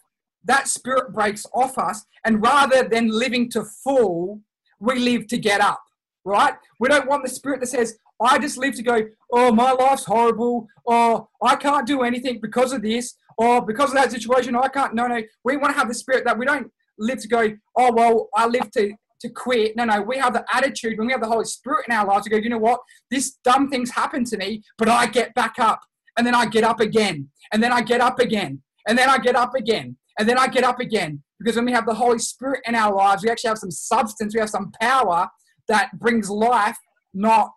that 0.45 0.67
spirit 0.67 1.13
breaks 1.13 1.45
off 1.53 1.77
us, 1.77 2.05
and 2.25 2.41
rather 2.41 2.87
than 2.87 3.09
living 3.09 3.49
to 3.51 3.63
fall, 3.63 4.41
we 4.79 4.97
live 4.97 5.27
to 5.27 5.37
get 5.37 5.61
up. 5.61 5.81
Right? 6.25 6.53
We 6.79 6.89
don't 6.89 7.07
want 7.07 7.23
the 7.23 7.29
spirit 7.29 7.59
that 7.61 7.67
says, 7.67 7.97
I 8.21 8.37
just 8.39 8.57
live 8.57 8.75
to 8.75 8.83
go, 8.83 9.01
oh, 9.31 9.53
my 9.53 9.71
life's 9.71 10.05
horrible, 10.05 10.67
or 10.85 11.27
I 11.41 11.55
can't 11.55 11.87
do 11.87 12.01
anything 12.01 12.39
because 12.41 12.73
of 12.73 12.81
this, 12.81 13.15
or 13.37 13.65
because 13.65 13.89
of 13.89 13.95
that 13.95 14.11
situation, 14.11 14.55
I 14.55 14.67
can't. 14.67 14.93
No, 14.93 15.07
no. 15.07 15.21
We 15.43 15.57
want 15.57 15.73
to 15.73 15.79
have 15.79 15.87
the 15.87 15.93
spirit 15.93 16.25
that 16.25 16.37
we 16.37 16.45
don't 16.45 16.69
live 16.97 17.19
to 17.19 17.27
go, 17.27 17.51
oh, 17.77 17.93
well, 17.93 18.29
I 18.35 18.47
live 18.47 18.69
to, 18.71 18.93
to 19.21 19.29
quit. 19.29 19.77
No, 19.77 19.85
no. 19.85 20.01
We 20.01 20.17
have 20.17 20.33
the 20.33 20.43
attitude 20.53 20.97
when 20.97 21.07
we 21.07 21.13
have 21.13 21.21
the 21.21 21.27
Holy 21.27 21.45
Spirit 21.45 21.85
in 21.87 21.95
our 21.95 22.05
lives 22.05 22.25
to 22.25 22.29
go, 22.29 22.37
you 22.37 22.49
know 22.49 22.57
what? 22.57 22.81
This 23.09 23.37
dumb 23.43 23.69
thing's 23.69 23.91
happened 23.91 24.27
to 24.27 24.37
me, 24.37 24.63
but 24.77 24.89
I 24.89 25.05
get 25.07 25.33
back 25.33 25.55
up. 25.57 25.79
And 26.17 26.27
then 26.27 26.35
I 26.35 26.47
get 26.47 26.65
up 26.65 26.81
again. 26.81 27.29
And 27.53 27.63
then 27.63 27.71
I 27.71 27.81
get 27.81 28.01
up 28.01 28.19
again. 28.19 28.61
And 28.87 28.97
then 28.97 29.09
I 29.09 29.17
get 29.17 29.35
up 29.37 29.55
again. 29.55 29.95
And 30.17 30.27
then 30.27 30.37
I 30.37 30.47
get 30.47 30.65
up 30.65 30.81
again. 30.81 31.23
Because 31.39 31.55
when 31.55 31.65
we 31.65 31.71
have 31.71 31.85
the 31.85 31.93
Holy 31.93 32.19
Spirit 32.19 32.61
in 32.67 32.75
our 32.75 32.93
lives, 32.93 33.23
we 33.23 33.29
actually 33.29 33.47
have 33.49 33.57
some 33.57 33.71
substance, 33.71 34.33
we 34.33 34.41
have 34.41 34.49
some 34.49 34.73
power 34.81 35.29
that 35.69 35.97
brings 35.97 36.29
life, 36.29 36.77
not 37.13 37.51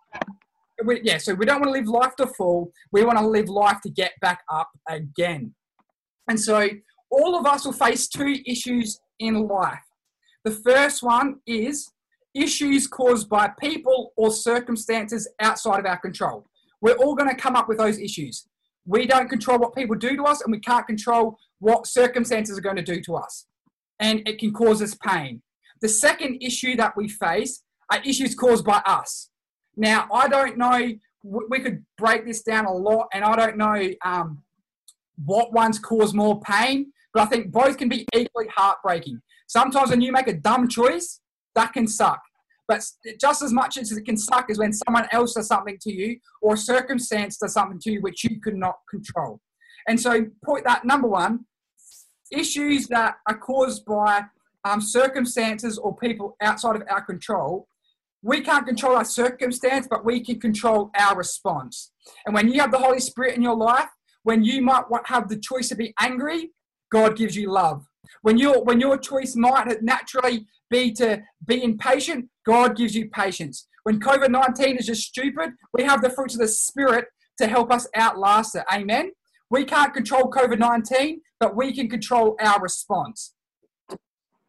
we, 0.85 1.01
yeah, 1.03 1.17
so 1.17 1.33
we 1.33 1.45
don't 1.45 1.61
want 1.61 1.73
to 1.73 1.79
live 1.79 1.87
life 1.87 2.15
to 2.17 2.27
full. 2.27 2.71
We 2.91 3.03
want 3.03 3.17
to 3.17 3.27
live 3.27 3.49
life 3.49 3.81
to 3.81 3.89
get 3.89 4.13
back 4.21 4.41
up 4.49 4.69
again. 4.87 5.53
And 6.27 6.39
so 6.39 6.69
all 7.09 7.37
of 7.37 7.45
us 7.45 7.65
will 7.65 7.73
face 7.73 8.07
two 8.07 8.37
issues 8.45 8.99
in 9.19 9.47
life. 9.47 9.83
The 10.43 10.51
first 10.51 11.03
one 11.03 11.39
is 11.45 11.91
issues 12.33 12.87
caused 12.87 13.29
by 13.29 13.51
people 13.59 14.11
or 14.17 14.31
circumstances 14.31 15.29
outside 15.39 15.79
of 15.79 15.85
our 15.85 15.97
control. 15.99 16.45
We're 16.81 16.95
all 16.95 17.15
going 17.15 17.29
to 17.29 17.35
come 17.35 17.55
up 17.55 17.69
with 17.69 17.77
those 17.77 17.99
issues. 17.99 18.47
We 18.85 19.05
don't 19.05 19.29
control 19.29 19.59
what 19.59 19.75
people 19.75 19.95
do 19.95 20.17
to 20.17 20.23
us, 20.23 20.41
and 20.41 20.51
we 20.51 20.59
can't 20.59 20.85
control 20.85 21.37
what 21.59 21.87
circumstances 21.87 22.57
are 22.57 22.61
going 22.61 22.75
to 22.75 22.81
do 22.81 22.99
to 23.01 23.15
us. 23.15 23.45
And 23.99 24.27
it 24.27 24.39
can 24.39 24.51
cause 24.51 24.81
us 24.81 24.95
pain. 24.95 25.41
The 25.81 25.87
second 25.87 26.41
issue 26.41 26.75
that 26.75 26.97
we 26.97 27.07
face 27.07 27.61
are 27.91 28.01
issues 28.05 28.35
caused 28.35 28.65
by 28.65 28.81
us. 28.85 29.29
Now, 29.75 30.07
I 30.13 30.27
don't 30.27 30.57
know, 30.57 30.93
we 31.23 31.59
could 31.59 31.83
break 31.97 32.25
this 32.25 32.43
down 32.43 32.65
a 32.65 32.73
lot, 32.73 33.07
and 33.13 33.23
I 33.23 33.35
don't 33.35 33.57
know 33.57 33.89
um, 34.05 34.43
what 35.25 35.53
ones 35.53 35.79
cause 35.79 36.13
more 36.13 36.39
pain, 36.41 36.91
but 37.13 37.23
I 37.23 37.25
think 37.25 37.51
both 37.51 37.77
can 37.77 37.89
be 37.89 38.07
equally 38.15 38.47
heartbreaking. 38.55 39.21
Sometimes 39.47 39.89
when 39.89 40.01
you 40.01 40.11
make 40.11 40.27
a 40.27 40.33
dumb 40.33 40.67
choice, 40.67 41.21
that 41.55 41.73
can 41.73 41.87
suck. 41.87 42.21
But 42.67 42.83
just 43.19 43.41
as 43.41 43.51
much 43.51 43.77
as 43.77 43.91
it 43.91 44.05
can 44.05 44.17
suck 44.17 44.49
is 44.49 44.57
when 44.57 44.73
someone 44.73 45.07
else 45.11 45.33
does 45.33 45.47
something 45.47 45.77
to 45.81 45.91
you 45.91 46.19
or 46.41 46.53
a 46.53 46.57
circumstance 46.57 47.37
does 47.37 47.53
something 47.53 47.79
to 47.81 47.91
you 47.91 48.01
which 48.01 48.23
you 48.23 48.39
could 48.39 48.55
not 48.55 48.77
control. 48.89 49.41
And 49.87 49.99
so, 49.99 50.25
point 50.45 50.63
that 50.63 50.85
number 50.85 51.07
one 51.07 51.45
issues 52.31 52.87
that 52.87 53.15
are 53.27 53.37
caused 53.37 53.85
by 53.85 54.23
um, 54.63 54.79
circumstances 54.79 55.77
or 55.77 55.95
people 55.97 56.35
outside 56.41 56.75
of 56.75 56.83
our 56.89 57.01
control 57.01 57.67
we 58.23 58.41
can't 58.41 58.65
control 58.65 58.95
our 58.95 59.05
circumstance, 59.05 59.85
but 59.89 60.05
we 60.05 60.23
can 60.23 60.39
control 60.39 60.89
our 60.97 61.15
response. 61.15 61.91
And 62.25 62.33
when 62.33 62.47
you 62.47 62.59
have 62.61 62.71
the 62.71 62.79
Holy 62.79 62.99
Spirit 62.99 63.35
in 63.35 63.41
your 63.41 63.55
life, 63.55 63.89
when 64.23 64.43
you 64.43 64.61
might 64.61 64.85
have 65.05 65.27
the 65.27 65.37
choice 65.37 65.67
to 65.69 65.75
be 65.75 65.93
angry, 65.99 66.51
God 66.91 67.17
gives 67.17 67.35
you 67.35 67.51
love. 67.51 67.85
When 68.21 68.37
your 68.37 68.63
when 68.63 68.79
your 68.79 68.97
choice 68.97 69.35
might 69.35 69.81
naturally 69.81 70.47
be 70.69 70.91
to 70.93 71.21
be 71.45 71.63
impatient, 71.63 72.29
God 72.45 72.77
gives 72.77 72.95
you 72.95 73.09
patience. 73.09 73.67
When 73.83 73.99
COVID 73.99 74.29
nineteen 74.29 74.77
is 74.77 74.85
just 74.85 75.03
stupid, 75.03 75.51
we 75.73 75.83
have 75.83 76.01
the 76.01 76.09
fruits 76.09 76.35
of 76.35 76.39
the 76.39 76.47
Spirit 76.47 77.05
to 77.39 77.47
help 77.47 77.71
us 77.71 77.87
outlast 77.95 78.55
it. 78.55 78.63
Amen. 78.73 79.11
We 79.49 79.65
can't 79.65 79.93
control 79.93 80.31
COVID 80.31 80.59
nineteen, 80.59 81.21
but 81.39 81.55
we 81.57 81.73
can 81.73 81.89
control 81.89 82.37
our 82.39 82.61
response. 82.61 83.33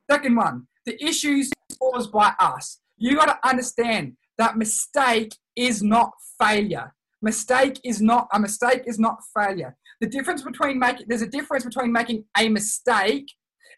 Second 0.08 0.36
one, 0.36 0.68
the 0.86 1.02
issues 1.02 1.50
caused 1.80 2.12
by 2.12 2.34
us 2.38 2.78
you 2.96 3.16
got 3.16 3.26
to 3.26 3.48
understand 3.48 4.16
that 4.38 4.56
mistake 4.56 5.34
is 5.56 5.82
not 5.82 6.12
failure. 6.40 6.94
Mistake 7.22 7.80
is 7.84 8.02
not 8.02 8.28
a 8.32 8.38
mistake 8.40 8.82
is 8.86 8.98
not 8.98 9.18
failure. 9.36 9.76
The 10.00 10.08
difference 10.08 10.42
between 10.42 10.78
making 10.78 11.06
there's 11.08 11.22
a 11.22 11.26
difference 11.26 11.64
between 11.64 11.92
making 11.92 12.24
a 12.36 12.48
mistake 12.48 13.26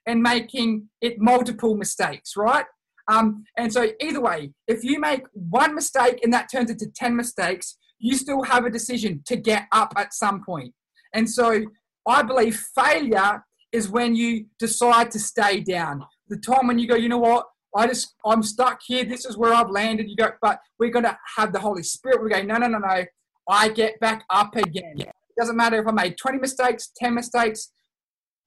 and 0.06 0.22
making 0.22 0.88
it 1.00 1.20
multiple 1.20 1.76
mistakes, 1.76 2.36
right? 2.36 2.64
Um, 3.08 3.44
and 3.56 3.72
so 3.72 3.88
either 4.00 4.20
way, 4.20 4.52
if 4.66 4.82
you 4.82 4.98
make 4.98 5.24
one 5.32 5.74
mistake 5.74 6.20
and 6.24 6.32
that 6.32 6.50
turns 6.50 6.70
into 6.70 6.86
ten 6.94 7.14
mistakes, 7.14 7.76
you 7.98 8.16
still 8.16 8.42
have 8.42 8.64
a 8.64 8.70
decision 8.70 9.22
to 9.26 9.36
get 9.36 9.66
up 9.72 9.92
at 9.96 10.12
some 10.12 10.42
point. 10.44 10.74
And 11.14 11.30
so 11.30 11.66
I 12.06 12.22
believe 12.22 12.60
failure 12.74 13.44
is 13.72 13.88
when 13.88 14.14
you 14.14 14.46
decide 14.58 15.10
to 15.12 15.18
stay 15.18 15.60
down. 15.60 16.04
The 16.28 16.38
time 16.38 16.66
when 16.66 16.78
you 16.78 16.88
go, 16.88 16.96
you 16.96 17.08
know 17.08 17.18
what, 17.18 17.46
I 17.76 17.86
just, 17.86 18.14
I'm 18.24 18.42
stuck 18.42 18.80
here. 18.84 19.04
This 19.04 19.26
is 19.26 19.36
where 19.36 19.52
I've 19.52 19.70
landed. 19.70 20.08
You 20.08 20.16
go, 20.16 20.30
but 20.40 20.60
we're 20.78 20.90
going 20.90 21.04
to 21.04 21.16
have 21.36 21.52
the 21.52 21.58
Holy 21.58 21.82
Spirit. 21.82 22.22
We 22.22 22.30
go, 22.30 22.42
no, 22.42 22.56
no, 22.56 22.68
no, 22.68 22.78
no. 22.78 23.04
I 23.48 23.68
get 23.68 24.00
back 24.00 24.24
up 24.30 24.56
again. 24.56 24.96
It 24.98 25.12
doesn't 25.38 25.56
matter 25.56 25.80
if 25.80 25.86
I 25.86 25.92
made 25.92 26.16
20 26.16 26.38
mistakes, 26.38 26.90
10 26.96 27.14
mistakes. 27.14 27.70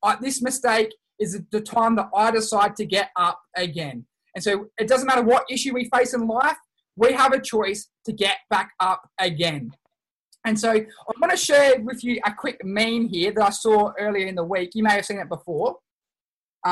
I, 0.03 0.17
this 0.19 0.41
mistake 0.41 0.93
is 1.19 1.39
the 1.51 1.61
time 1.61 1.95
that 1.97 2.09
I 2.15 2.31
decide 2.31 2.75
to 2.77 2.85
get 2.85 3.11
up 3.15 3.39
again. 3.55 4.05
And 4.35 4.43
so 4.43 4.67
it 4.77 4.87
doesn't 4.87 5.07
matter 5.07 5.21
what 5.21 5.45
issue 5.49 5.73
we 5.73 5.89
face 5.93 6.13
in 6.13 6.27
life, 6.27 6.57
we 6.95 7.13
have 7.13 7.33
a 7.33 7.41
choice 7.41 7.89
to 8.05 8.11
get 8.11 8.37
back 8.49 8.71
up 8.79 9.01
again. 9.19 9.71
And 10.45 10.59
so 10.59 10.71
I 10.71 10.85
want 11.19 11.31
to 11.31 11.37
share 11.37 11.79
with 11.81 12.03
you 12.03 12.19
a 12.25 12.33
quick 12.33 12.61
meme 12.63 13.07
here 13.07 13.31
that 13.33 13.43
I 13.43 13.49
saw 13.49 13.91
earlier 13.99 14.27
in 14.27 14.35
the 14.35 14.43
week. 14.43 14.71
You 14.73 14.83
may 14.83 14.91
have 14.91 15.05
seen 15.05 15.19
it 15.19 15.29
before. 15.29 15.77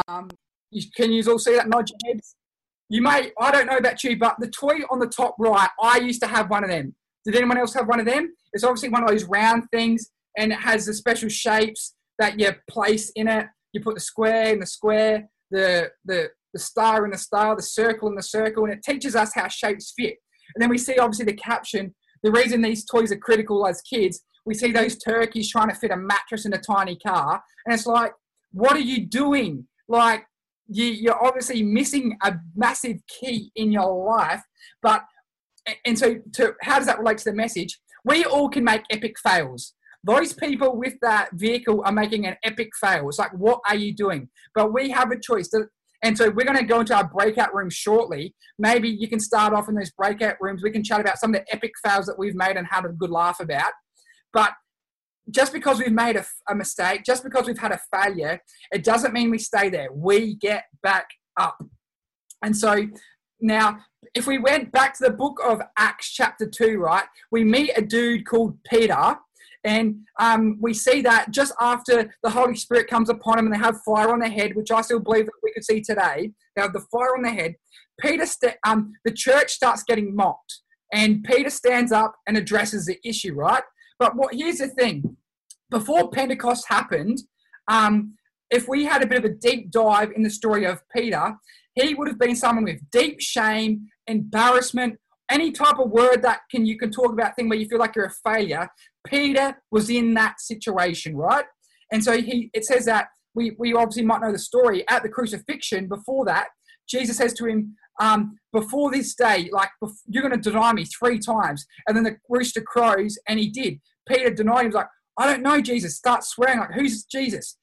Um, 0.08 0.30
you, 0.72 0.84
can 0.96 1.12
you 1.12 1.24
all 1.30 1.40
see 1.40 1.56
that? 1.56 1.68
Nod 1.68 1.90
your 1.90 2.14
heads. 2.14 2.36
You 2.90 3.02
may, 3.02 3.32
I 3.40 3.52
don't 3.52 3.68
know 3.68 3.78
about 3.78 4.04
you, 4.04 4.18
but 4.18 4.36
the 4.40 4.50
toy 4.50 4.80
on 4.90 5.00
the 5.00 5.08
top 5.08 5.36
right, 5.40 5.70
I 5.82 5.98
used 5.98 6.22
to 6.22 6.28
have 6.28 6.50
one 6.50 6.64
of 6.64 6.70
them. 6.70 6.96
Did 7.26 7.36
anyone 7.36 7.58
else 7.58 7.74
have 7.74 7.88
one 7.88 8.00
of 8.00 8.06
them? 8.06 8.34
It's 8.54 8.64
obviously 8.64 8.90
one 8.90 9.04
of 9.04 9.10
those 9.10 9.26
round 9.26 9.64
things 9.72 10.10
and 10.38 10.54
it 10.54 10.60
has 10.60 10.86
the 10.86 10.94
special 10.94 11.30
shapes 11.30 11.96
that 12.20 12.40
you 12.40 12.52
place 12.70 13.12
in 13.16 13.28
it. 13.28 13.48
You 13.74 13.82
put 13.82 13.96
the 13.96 14.02
square 14.02 14.54
in 14.54 14.60
the 14.60 14.66
square, 14.66 15.28
the, 15.52 15.92
the, 16.06 16.30
the 16.54 16.60
star 16.60 17.04
in 17.04 17.12
the 17.12 17.18
star, 17.18 17.56
the 17.56 17.62
circle 17.62 18.08
in 18.08 18.16
the 18.16 18.24
circle, 18.24 18.64
and 18.64 18.74
it 18.74 18.84
teaches 18.84 19.16
us 19.16 19.34
how 19.34 19.48
shapes 19.50 19.94
fit. 19.98 20.16
And 20.56 20.62
then 20.62 20.70
we 20.70 20.78
see 20.78 20.98
obviously 20.98 21.26
the 21.26 21.34
caption. 21.34 21.94
The 22.24 22.32
reason 22.32 22.62
these 22.62 22.86
toys 22.86 23.12
are 23.12 23.18
critical 23.18 23.68
as 23.68 23.82
kids, 23.82 24.22
we 24.46 24.54
see 24.54 24.72
those 24.72 24.98
turkeys 24.98 25.52
trying 25.52 25.70
to 25.70 25.76
fit 25.76 25.92
a 25.92 25.98
mattress 25.98 26.46
in 26.46 26.54
a 26.54 26.58
tiny 26.58 26.96
car. 26.96 27.44
And 27.66 27.76
it's 27.76 27.86
like, 27.86 28.14
what 28.52 28.76
are 28.76 28.80
you 28.80 29.06
doing? 29.06 29.68
Like, 29.90 30.26
you, 30.68 30.86
you're 30.86 31.26
obviously 31.26 31.64
missing 31.64 32.18
a 32.24 32.36
massive 32.56 32.98
key 33.08 33.52
in 33.56 33.72
your 33.72 34.06
life. 34.06 34.42
But 34.82 35.04
and 35.86 35.98
so, 35.98 36.16
to 36.34 36.54
how 36.62 36.78
does 36.78 36.88
that 36.88 37.00
relate 37.00 37.18
to 37.20 37.26
the 37.26 37.36
message? 37.36 37.80
We 38.06 38.24
all 38.24 38.50
can 38.50 38.64
make 38.64 38.84
epic 38.90 39.16
fails. 39.20 39.74
Those 40.04 40.32
people 40.32 40.78
with 40.78 40.94
that 41.02 41.30
vehicle 41.34 41.82
are 41.86 41.92
making 41.92 42.26
an 42.26 42.38
epic 42.44 42.70
fail. 42.80 43.10
It's 43.10 43.20
like, 43.20 43.34
what 43.34 43.60
are 43.68 43.76
you 43.76 43.94
doing? 43.94 44.30
But 44.56 44.74
we 44.74 44.90
have 44.92 45.12
a 45.12 45.20
choice. 45.20 45.50
To, 45.50 45.66
and 46.04 46.18
so 46.18 46.30
we're 46.30 46.46
going 46.46 46.58
to 46.58 46.64
go 46.64 46.80
into 46.80 46.96
our 46.96 47.08
breakout 47.08 47.54
room 47.54 47.70
shortly. 47.70 48.34
Maybe 48.58 48.88
you 48.88 49.10
can 49.10 49.20
start 49.20 49.54
off 49.54 49.68
in 49.68 49.76
those 49.76 49.92
breakout 49.92 50.36
rooms. 50.40 50.64
We 50.64 50.72
can 50.72 50.84
chat 50.84 51.02
about 51.02 51.18
some 51.18 51.34
of 51.34 51.42
the 51.42 51.54
epic 51.54 51.72
fails 51.84 52.06
that 52.06 52.18
we've 52.18 52.36
made 52.36 52.56
and 52.56 52.68
had 52.70 52.86
a 52.86 52.90
good 52.90 53.10
laugh 53.10 53.40
about. 53.40 53.74
But 54.32 54.54
just 55.30 55.54
because 55.54 55.80
we've 55.80 55.92
made 55.92 56.16
a, 56.16 56.26
a, 56.50 56.56
mistake, 56.56 57.04
just 57.04 57.24
because 57.24 57.48
we've 57.48 57.58
had 57.58 57.72
a 57.72 57.80
failure, 57.94 58.40
it 58.72 58.84
doesn't 58.84 59.14
mean 59.14 59.30
we 59.30 59.38
stay 59.38 59.70
there. 59.70 59.90
We 59.92 60.36
get 60.36 60.66
back 60.82 61.08
up. 61.38 61.58
And 62.44 62.56
so 62.56 62.88
now, 63.42 63.80
if 64.14 64.26
we 64.26 64.38
went 64.38 64.72
back 64.72 64.98
to 64.98 65.04
the 65.06 65.12
book 65.12 65.40
of 65.44 65.62
Acts, 65.78 66.12
chapter 66.12 66.48
2, 66.48 66.78
right, 66.80 67.06
we 67.32 67.44
meet 67.44 67.72
a 67.76 67.82
dude 67.82 68.26
called 68.26 68.58
Peter. 68.70 69.16
And 69.64 69.98
um, 70.20 70.58
we 70.62 70.74
see 70.74 71.02
that 71.02 71.32
just 71.32 71.54
after 71.60 72.14
the 72.24 72.30
Holy 72.30 72.56
Spirit 72.56 72.88
comes 72.90 73.10
upon 73.10 73.38
him 73.38 73.48
and 73.48 73.54
they 73.54 73.60
have 73.60 73.82
fire 73.84 74.12
on 74.12 74.20
their 74.20 74.30
head, 74.30 74.56
which 74.56 74.72
I 74.72 74.82
still 74.82 75.00
believe 75.00 75.26
that 75.26 75.34
we 75.44 75.52
could 75.52 75.66
see 75.66 75.82
today, 75.82 76.32
they 76.56 76.62
have 76.62 76.74
the 76.74 76.86
fire 76.92 77.16
on 77.16 77.24
their 77.24 77.34
head. 77.34 77.56
Peter, 78.00 78.26
st- 78.26 78.56
um, 78.66 78.94
the 79.04 79.12
church 79.12 79.52
starts 79.52 79.84
getting 79.84 80.16
mocked. 80.16 80.62
And 80.94 81.24
Peter 81.24 81.50
stands 81.50 81.92
up 81.92 82.16
and 82.28 82.38
addresses 82.38 82.86
the 82.86 82.98
issue, 83.04 83.34
right? 83.34 83.64
But 84.00 84.16
what 84.16 84.34
here's 84.34 84.58
the 84.58 84.68
thing: 84.68 85.18
before 85.70 86.10
Pentecost 86.10 86.66
happened, 86.68 87.20
um, 87.68 88.14
if 88.50 88.68
we 88.68 88.86
had 88.86 89.04
a 89.04 89.08
bit 89.08 89.18
of 89.18 89.26
a 89.26 89.34
deep 89.34 89.72
dive 89.72 90.12
in 90.16 90.24
the 90.24 90.30
story 90.30 90.66
of 90.66 90.82
Peter, 90.96 91.36
he 91.76 91.94
would 91.94 92.08
have 92.08 92.20
been 92.20 92.36
someone 92.36 92.64
with 92.64 92.80
deep 92.92 93.20
shame, 93.20 93.88
embarrassment, 94.08 94.98
any 95.30 95.52
type 95.52 95.80
of 95.80 95.90
word 95.90 96.22
that 96.24 96.42
can 96.50 96.66
you 96.66 96.78
can 96.78 96.92
talk 96.92 97.12
about 97.12 97.36
thing 97.36 97.50
where 97.50 97.58
you 97.58 97.68
feel 97.68 97.80
like 97.80 97.96
you're 97.96 98.06
a 98.06 98.32
failure. 98.32 98.70
Peter 99.06 99.56
was 99.72 99.90
in 99.90 100.14
that 100.14 100.40
situation, 100.40 101.16
right? 101.16 101.46
And 101.92 102.04
so 102.04 102.22
he 102.22 102.50
it 102.54 102.66
says 102.66 102.86
that 102.86 103.08
we, 103.34 103.56
we 103.60 103.74
obviously 103.74 104.04
might 104.04 104.22
know 104.22 104.32
the 104.32 104.40
story 104.40 104.88
at 104.90 105.04
the 105.04 105.10
crucifixion 105.10 105.88
before 105.88 106.26
that 106.26 106.48
jesus 106.88 107.18
says 107.18 107.34
to 107.34 107.46
him 107.46 107.76
um, 108.00 108.38
before 108.54 108.92
this 108.92 109.16
day 109.16 109.50
like 109.52 109.70
you're 110.08 110.28
going 110.28 110.40
to 110.40 110.50
deny 110.50 110.72
me 110.72 110.86
three 110.86 111.18
times. 111.18 111.66
And 111.88 111.98
then 111.98 112.04
the 112.04 112.18
rooster 112.30 112.62
crows 112.62 113.18
and 113.28 113.40
he 113.40 113.50
did. 113.50 113.80
Peter 114.08 114.30
denied 114.30 114.60
him 114.60 114.62
he 114.62 114.68
was 114.68 114.76
like 114.76 114.88
i 115.18 115.26
don't 115.26 115.44
know 115.44 115.62
jesus. 115.62 115.98
Start 115.98 116.24
swearing 116.24 116.60
like 116.60 116.74
who's 116.74 117.06
jesus? 117.06 117.58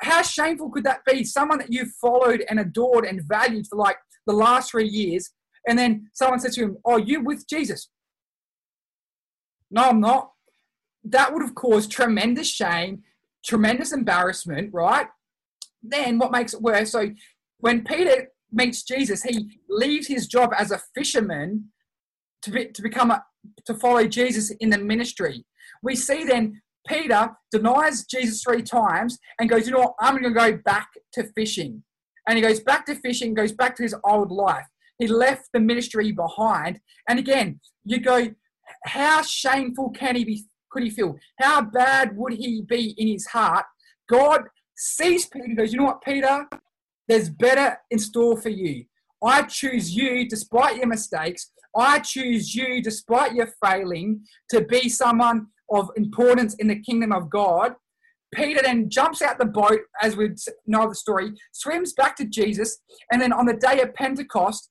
How 0.00 0.22
shameful 0.22 0.70
could 0.70 0.84
that 0.84 1.00
be? 1.06 1.24
Someone 1.24 1.58
that 1.58 1.72
you've 1.72 1.92
followed 2.00 2.44
and 2.48 2.60
adored 2.60 3.04
and 3.04 3.22
valued 3.22 3.66
for 3.66 3.76
like 3.76 3.96
the 4.26 4.32
last 4.32 4.70
three 4.70 4.88
years 4.88 5.30
and 5.66 5.78
then 5.78 6.08
someone 6.12 6.38
says 6.38 6.54
to 6.54 6.64
him 6.64 6.76
oh 6.84 6.98
you 6.98 7.22
with 7.22 7.48
jesus? 7.48 7.88
No 9.70 9.84
i'm 9.84 10.00
not. 10.00 10.32
That 11.04 11.32
would 11.32 11.42
have 11.42 11.54
caused 11.54 11.90
tremendous 11.90 12.48
shame 12.48 13.02
tremendous 13.44 13.92
embarrassment, 13.92 14.70
right? 14.72 15.06
Then 15.82 16.18
what 16.18 16.32
makes 16.32 16.54
it 16.54 16.62
worse? 16.62 16.92
So 16.92 17.10
when 17.58 17.84
Peter 17.84 18.28
meets 18.52 18.82
Jesus, 18.82 19.22
he 19.22 19.58
leaves 19.68 20.06
his 20.06 20.26
job 20.26 20.52
as 20.56 20.70
a 20.70 20.80
fisherman 20.94 21.70
to, 22.42 22.50
be, 22.50 22.66
to 22.66 22.82
become 22.82 23.10
a, 23.10 23.24
to 23.66 23.74
follow 23.74 24.06
Jesus 24.06 24.50
in 24.60 24.70
the 24.70 24.78
ministry. 24.78 25.44
We 25.82 25.96
see 25.96 26.24
then 26.24 26.60
Peter 26.86 27.30
denies 27.52 28.04
Jesus 28.04 28.42
three 28.42 28.62
times 28.62 29.18
and 29.38 29.48
goes, 29.48 29.66
you 29.66 29.72
know 29.72 29.80
what, 29.80 29.94
I'm 30.00 30.14
going 30.14 30.24
to 30.24 30.30
go 30.30 30.58
back 30.64 30.88
to 31.14 31.24
fishing. 31.34 31.82
And 32.26 32.36
he 32.36 32.42
goes 32.42 32.60
back 32.60 32.86
to 32.86 32.94
fishing, 32.94 33.34
goes 33.34 33.52
back 33.52 33.76
to 33.76 33.82
his 33.82 33.94
old 34.04 34.30
life. 34.30 34.66
He 34.98 35.06
left 35.06 35.48
the 35.52 35.60
ministry 35.60 36.12
behind. 36.12 36.80
And 37.08 37.18
again, 37.18 37.60
you 37.84 38.00
go, 38.00 38.28
how 38.84 39.22
shameful 39.22 39.90
can 39.90 40.16
he 40.16 40.24
be 40.24 40.44
could 40.70 40.82
he 40.82 40.90
feel? 40.90 41.16
How 41.38 41.62
bad 41.62 42.16
would 42.16 42.34
he 42.34 42.62
be 42.62 42.94
in 42.98 43.08
his 43.08 43.26
heart? 43.26 43.64
God 44.08 44.42
sees 44.76 45.26
Peter 45.26 45.54
goes, 45.56 45.72
You 45.72 45.78
know 45.78 45.86
what, 45.86 46.02
Peter? 46.02 46.46
There's 47.08 47.30
better 47.30 47.78
in 47.90 47.98
store 47.98 48.40
for 48.40 48.50
you. 48.50 48.84
I 49.24 49.42
choose 49.42 49.94
you 49.94 50.28
despite 50.28 50.76
your 50.76 50.86
mistakes. 50.86 51.50
I 51.76 51.98
choose 51.98 52.54
you 52.54 52.82
despite 52.82 53.34
your 53.34 53.48
failing 53.64 54.24
to 54.50 54.60
be 54.62 54.88
someone 54.88 55.46
of 55.70 55.90
importance 55.96 56.54
in 56.54 56.68
the 56.68 56.80
kingdom 56.80 57.12
of 57.12 57.30
God. 57.30 57.74
Peter 58.34 58.60
then 58.62 58.90
jumps 58.90 59.22
out 59.22 59.38
the 59.38 59.46
boat, 59.46 59.80
as 60.02 60.16
we 60.16 60.30
know 60.66 60.88
the 60.88 60.94
story, 60.94 61.32
swims 61.52 61.94
back 61.94 62.14
to 62.16 62.26
Jesus, 62.26 62.78
and 63.10 63.22
then 63.22 63.32
on 63.32 63.46
the 63.46 63.54
day 63.54 63.80
of 63.80 63.94
Pentecost, 63.94 64.70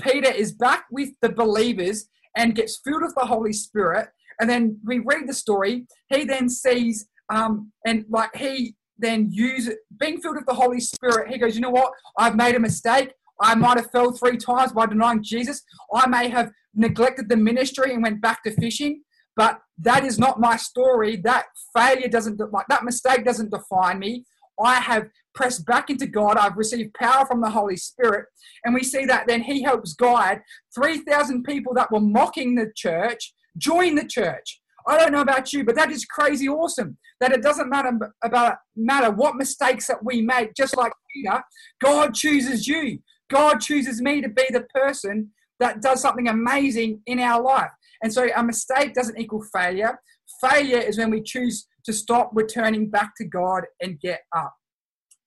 Peter 0.00 0.30
is 0.30 0.52
back 0.52 0.84
with 0.90 1.10
the 1.22 1.28
believers 1.28 2.08
and 2.36 2.54
gets 2.54 2.80
filled 2.84 3.02
with 3.02 3.14
the 3.16 3.26
Holy 3.26 3.52
Spirit. 3.52 4.08
And 4.40 4.50
then 4.50 4.78
we 4.84 4.98
read 4.98 5.26
the 5.26 5.32
story. 5.32 5.86
He 6.08 6.24
then 6.24 6.48
sees, 6.48 7.06
um, 7.32 7.72
and 7.86 8.04
like 8.10 8.34
he 8.36 8.74
then 8.98 9.28
use 9.30 9.68
it. 9.68 9.78
being 9.98 10.20
filled 10.20 10.36
with 10.36 10.46
the 10.46 10.54
Holy 10.54 10.80
Spirit. 10.80 11.30
He 11.30 11.38
goes, 11.38 11.54
you 11.54 11.60
know 11.60 11.70
what? 11.70 11.92
I've 12.18 12.36
made 12.36 12.54
a 12.54 12.60
mistake. 12.60 13.12
I 13.40 13.54
might 13.54 13.76
have 13.76 13.90
fell 13.90 14.12
three 14.12 14.38
times 14.38 14.72
by 14.72 14.86
denying 14.86 15.22
Jesus. 15.22 15.62
I 15.92 16.08
may 16.08 16.28
have 16.28 16.50
neglected 16.74 17.28
the 17.28 17.36
ministry 17.36 17.92
and 17.92 18.02
went 18.02 18.20
back 18.20 18.42
to 18.44 18.50
fishing. 18.52 19.02
But 19.36 19.60
that 19.78 20.04
is 20.04 20.18
not 20.18 20.40
my 20.40 20.56
story. 20.56 21.16
That 21.16 21.46
failure 21.76 22.08
doesn't 22.08 22.40
like 22.52 22.66
that 22.68 22.84
mistake 22.84 23.24
doesn't 23.24 23.50
define 23.50 23.98
me. 23.98 24.24
I 24.58 24.76
have 24.76 25.08
pressed 25.34 25.66
back 25.66 25.90
into 25.90 26.06
God. 26.06 26.38
I've 26.38 26.56
received 26.56 26.94
power 26.94 27.26
from 27.26 27.42
the 27.42 27.50
Holy 27.50 27.76
Spirit. 27.76 28.24
And 28.64 28.74
we 28.74 28.82
see 28.82 29.04
that 29.04 29.26
then 29.26 29.42
he 29.42 29.62
helps 29.62 29.92
guide 29.92 30.40
3,000 30.74 31.42
people 31.42 31.74
that 31.74 31.92
were 31.92 32.00
mocking 32.00 32.54
the 32.54 32.72
church 32.74 33.34
Join 33.58 33.94
the 33.94 34.06
church. 34.06 34.60
I 34.88 34.96
don't 34.98 35.12
know 35.12 35.20
about 35.20 35.52
you, 35.52 35.64
but 35.64 35.74
that 35.74 35.90
is 35.90 36.04
crazy 36.04 36.48
awesome. 36.48 36.96
That 37.20 37.32
it 37.32 37.42
doesn't 37.42 37.68
matter 37.68 37.90
about 38.22 38.56
matter 38.76 39.10
what 39.10 39.36
mistakes 39.36 39.86
that 39.88 40.04
we 40.04 40.22
make, 40.22 40.54
just 40.54 40.76
like 40.76 40.92
Peter, 41.12 41.42
God 41.82 42.14
chooses 42.14 42.68
you. 42.68 42.98
God 43.28 43.60
chooses 43.60 44.00
me 44.00 44.20
to 44.20 44.28
be 44.28 44.46
the 44.50 44.66
person 44.74 45.30
that 45.58 45.80
does 45.82 46.00
something 46.02 46.28
amazing 46.28 47.00
in 47.06 47.18
our 47.18 47.42
life. 47.42 47.70
And 48.02 48.12
so 48.12 48.28
a 48.34 48.42
mistake 48.42 48.94
doesn't 48.94 49.18
equal 49.18 49.42
failure. 49.52 49.98
Failure 50.40 50.78
is 50.78 50.98
when 50.98 51.10
we 51.10 51.22
choose 51.22 51.66
to 51.84 51.92
stop 51.92 52.30
returning 52.34 52.90
back 52.90 53.10
to 53.16 53.24
God 53.24 53.64
and 53.80 53.98
get 54.00 54.20
up. 54.36 54.54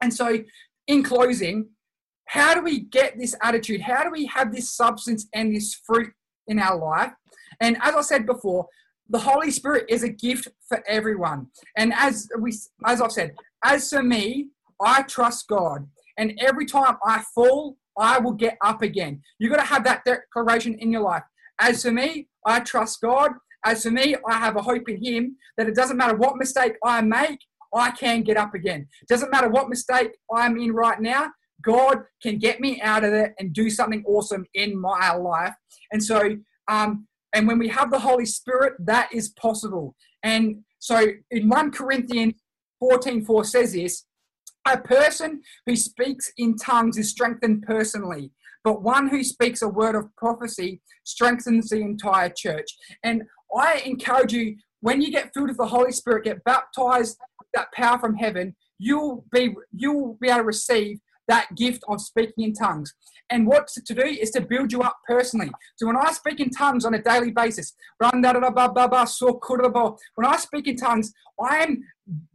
And 0.02 0.14
so, 0.14 0.40
in 0.88 1.04
closing, 1.04 1.70
how 2.26 2.54
do 2.54 2.62
we 2.62 2.82
get 2.82 3.18
this 3.18 3.36
attitude? 3.42 3.82
How 3.82 4.04
do 4.04 4.12
we 4.12 4.26
have 4.28 4.54
this 4.54 4.72
substance 4.72 5.28
and 5.34 5.56
this 5.56 5.74
fruit 5.86 6.14
in 6.48 6.60
our 6.60 6.78
life? 6.78 7.12
And 7.60 7.78
as 7.82 7.96
I 7.96 8.02
said 8.02 8.26
before, 8.26 8.68
the 9.10 9.20
Holy 9.20 9.52
Spirit 9.52 9.86
is 9.90 10.04
a 10.04 10.10
gift 10.10 10.48
for 10.68 10.84
everyone. 10.88 11.48
And 11.78 11.94
as 11.96 12.30
we, 12.40 12.52
as 12.86 13.02
I've 13.02 13.12
said, 13.12 13.36
as 13.64 13.90
for 13.90 14.04
me, 14.04 14.50
I 14.82 15.02
trust 15.04 15.48
God. 15.48 15.88
And 16.18 16.40
every 16.40 16.66
time 16.66 16.98
I 17.06 17.24
fall, 17.34 17.78
I 17.98 18.20
will 18.20 18.34
get 18.34 18.58
up 18.64 18.82
again. 18.82 19.22
You've 19.40 19.52
got 19.52 19.60
to 19.60 19.68
have 19.68 19.84
that 19.86 20.06
declaration 20.06 20.76
in 20.76 20.92
your 20.92 21.02
life. 21.02 21.24
As 21.60 21.84
for 21.84 21.92
me, 21.92 22.28
I 22.46 22.62
trust 22.62 23.02
God. 23.02 23.32
As 23.66 23.84
for 23.84 23.92
me, 23.92 24.16
I 24.28 24.38
have 24.38 24.56
a 24.56 24.62
hope 24.62 24.88
in 24.88 25.04
Him 25.04 25.36
that 25.58 25.68
it 25.68 25.76
doesn't 25.76 25.98
matter 25.98 26.16
what 26.16 26.38
mistake 26.38 26.74
I 26.86 27.02
make, 27.02 27.40
I 27.74 27.92
can 27.92 28.24
get 28.24 28.38
up 28.38 28.54
again. 28.54 28.88
Doesn't 29.08 29.32
matter 29.32 29.50
what 29.50 29.70
mistake 29.70 30.12
I'm 30.34 30.58
in 30.58 30.72
right 30.72 31.00
now, 31.00 31.30
God 31.62 32.04
can 32.24 32.38
get 32.38 32.60
me 32.60 32.82
out 32.82 33.04
of 33.04 33.14
it 33.14 33.34
and 33.40 33.54
do 33.54 33.70
something 33.70 34.04
awesome 34.08 34.46
in 34.54 34.80
my 34.80 35.14
life. 35.14 35.54
And 35.92 36.02
so 36.04 36.38
um, 36.70 37.08
and 37.34 37.48
when 37.48 37.60
we 37.60 37.68
have 37.70 37.92
the 37.92 38.00
Holy 38.00 38.26
Spirit, 38.26 38.74
that 38.80 39.10
is 39.14 39.30
possible. 39.30 39.96
And 40.24 40.64
so 40.80 41.08
in 41.32 41.50
1 41.50 41.72
Corinthians 41.72 42.36
14 42.80 43.26
4 43.26 43.44
says 43.44 43.74
this 43.74 44.06
a 44.68 44.78
person 44.78 45.42
who 45.66 45.76
speaks 45.76 46.32
in 46.38 46.56
tongues 46.56 46.98
is 46.98 47.10
strengthened 47.10 47.64
personally, 47.64 48.32
but 48.64 48.82
one 48.82 49.08
who 49.08 49.24
speaks 49.24 49.62
a 49.62 49.70
word 49.70 49.96
of 49.96 50.16
prophecy 50.16 50.82
strengthens 51.04 51.70
the 51.70 51.82
entire 51.82 52.30
church. 52.30 52.68
And 53.04 53.24
I 53.56 53.82
encourage 53.86 54.34
you, 54.34 54.58
when 54.82 55.02
you 55.02 55.12
get 55.12 55.32
filled 55.34 55.50
with 55.50 55.58
the 55.58 55.66
Holy 55.66 55.92
Spirit, 55.92 56.26
get 56.26 56.44
baptized 56.44 57.18
with 57.40 57.48
that 57.54 57.72
power 57.74 58.00
from 58.00 58.16
heaven, 58.16 58.56
you'll 58.78 59.26
be 59.32 59.56
you'll 59.76 60.18
be 60.22 60.30
able 60.30 60.40
to 60.40 60.44
receive 60.44 61.00
that 61.30 61.56
gift 61.56 61.84
of 61.88 62.02
speaking 62.02 62.44
in 62.44 62.54
tongues. 62.54 62.94
And 63.30 63.48
what 63.48 63.68
to 63.86 63.94
do 63.94 64.02
is 64.02 64.32
to 64.32 64.42
build 64.42 64.72
you 64.72 64.82
up 64.82 64.98
personally. 65.08 65.52
So 65.78 65.86
when 65.88 65.96
I 65.96 66.12
speak 66.12 66.40
in 66.40 66.50
tongues 66.50 66.84
on 66.84 66.96
a 66.96 67.02
daily 67.02 67.32
basis, 67.32 67.74
when 68.00 68.26
I 68.26 69.06
speak 70.38 70.68
in 70.68 70.76
tongues, 70.76 71.14
I 71.40 71.58
am 71.58 71.84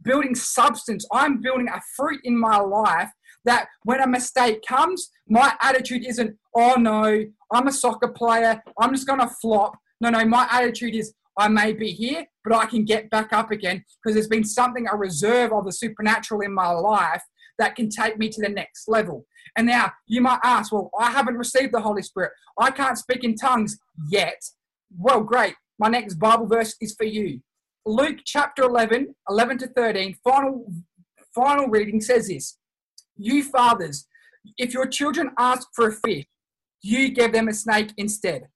building 0.01 0.33
substance. 0.35 1.05
I'm 1.11 1.41
building 1.41 1.67
a 1.67 1.81
fruit 1.95 2.21
in 2.23 2.39
my 2.39 2.57
life 2.57 3.11
that 3.43 3.67
when 3.83 4.01
a 4.01 4.07
mistake 4.07 4.63
comes, 4.67 5.11
my 5.27 5.53
attitude 5.61 6.05
isn't, 6.05 6.35
oh 6.55 6.75
no, 6.79 7.25
I'm 7.51 7.67
a 7.67 7.71
soccer 7.71 8.07
player, 8.07 8.63
I'm 8.79 8.93
just 8.93 9.05
going 9.05 9.19
to 9.19 9.27
flop. 9.27 9.77
No, 10.01 10.09
no, 10.09 10.25
my 10.25 10.47
attitude 10.49 10.95
is, 10.95 11.13
I 11.37 11.49
may 11.49 11.73
be 11.73 11.91
here, 11.91 12.25
but 12.45 12.55
I 12.55 12.65
can 12.65 12.85
get 12.85 13.09
back 13.09 13.33
up 13.33 13.51
again 13.51 13.83
because 14.01 14.15
there's 14.15 14.29
been 14.29 14.45
something, 14.45 14.87
a 14.87 14.95
reserve 14.95 15.51
of 15.51 15.65
the 15.65 15.73
supernatural 15.73 16.41
in 16.41 16.53
my 16.53 16.69
life 16.69 17.21
that 17.59 17.75
can 17.75 17.89
take 17.89 18.17
me 18.17 18.29
to 18.29 18.41
the 18.41 18.49
next 18.49 18.87
level. 18.87 19.25
And 19.57 19.67
now 19.67 19.91
you 20.07 20.21
might 20.21 20.39
ask, 20.43 20.71
well, 20.71 20.89
I 20.99 21.11
haven't 21.11 21.37
received 21.37 21.73
the 21.73 21.81
Holy 21.81 22.01
Spirit. 22.01 22.31
I 22.59 22.71
can't 22.71 22.97
speak 22.97 23.23
in 23.23 23.35
tongues 23.35 23.77
yet. 24.09 24.41
Well, 24.97 25.21
great. 25.21 25.55
My 25.79 25.87
next 25.87 26.15
Bible 26.15 26.47
verse 26.47 26.75
is 26.81 26.95
for 26.95 27.05
you. 27.05 27.41
Luke 27.85 28.19
chapter 28.25 28.63
11, 28.63 29.13
11 29.29 29.57
to 29.59 29.67
13, 29.67 30.15
final, 30.23 30.65
final 31.33 31.67
reading 31.67 32.01
says 32.01 32.27
this 32.27 32.57
You 33.15 33.43
fathers, 33.43 34.07
if 34.57 34.73
your 34.73 34.87
children 34.87 35.31
ask 35.37 35.67
for 35.75 35.89
a 35.89 35.91
fish, 35.91 36.25
you 36.81 37.09
give 37.09 37.33
them 37.33 37.47
a 37.47 37.53
snake 37.53 37.91
instead. 37.97 38.47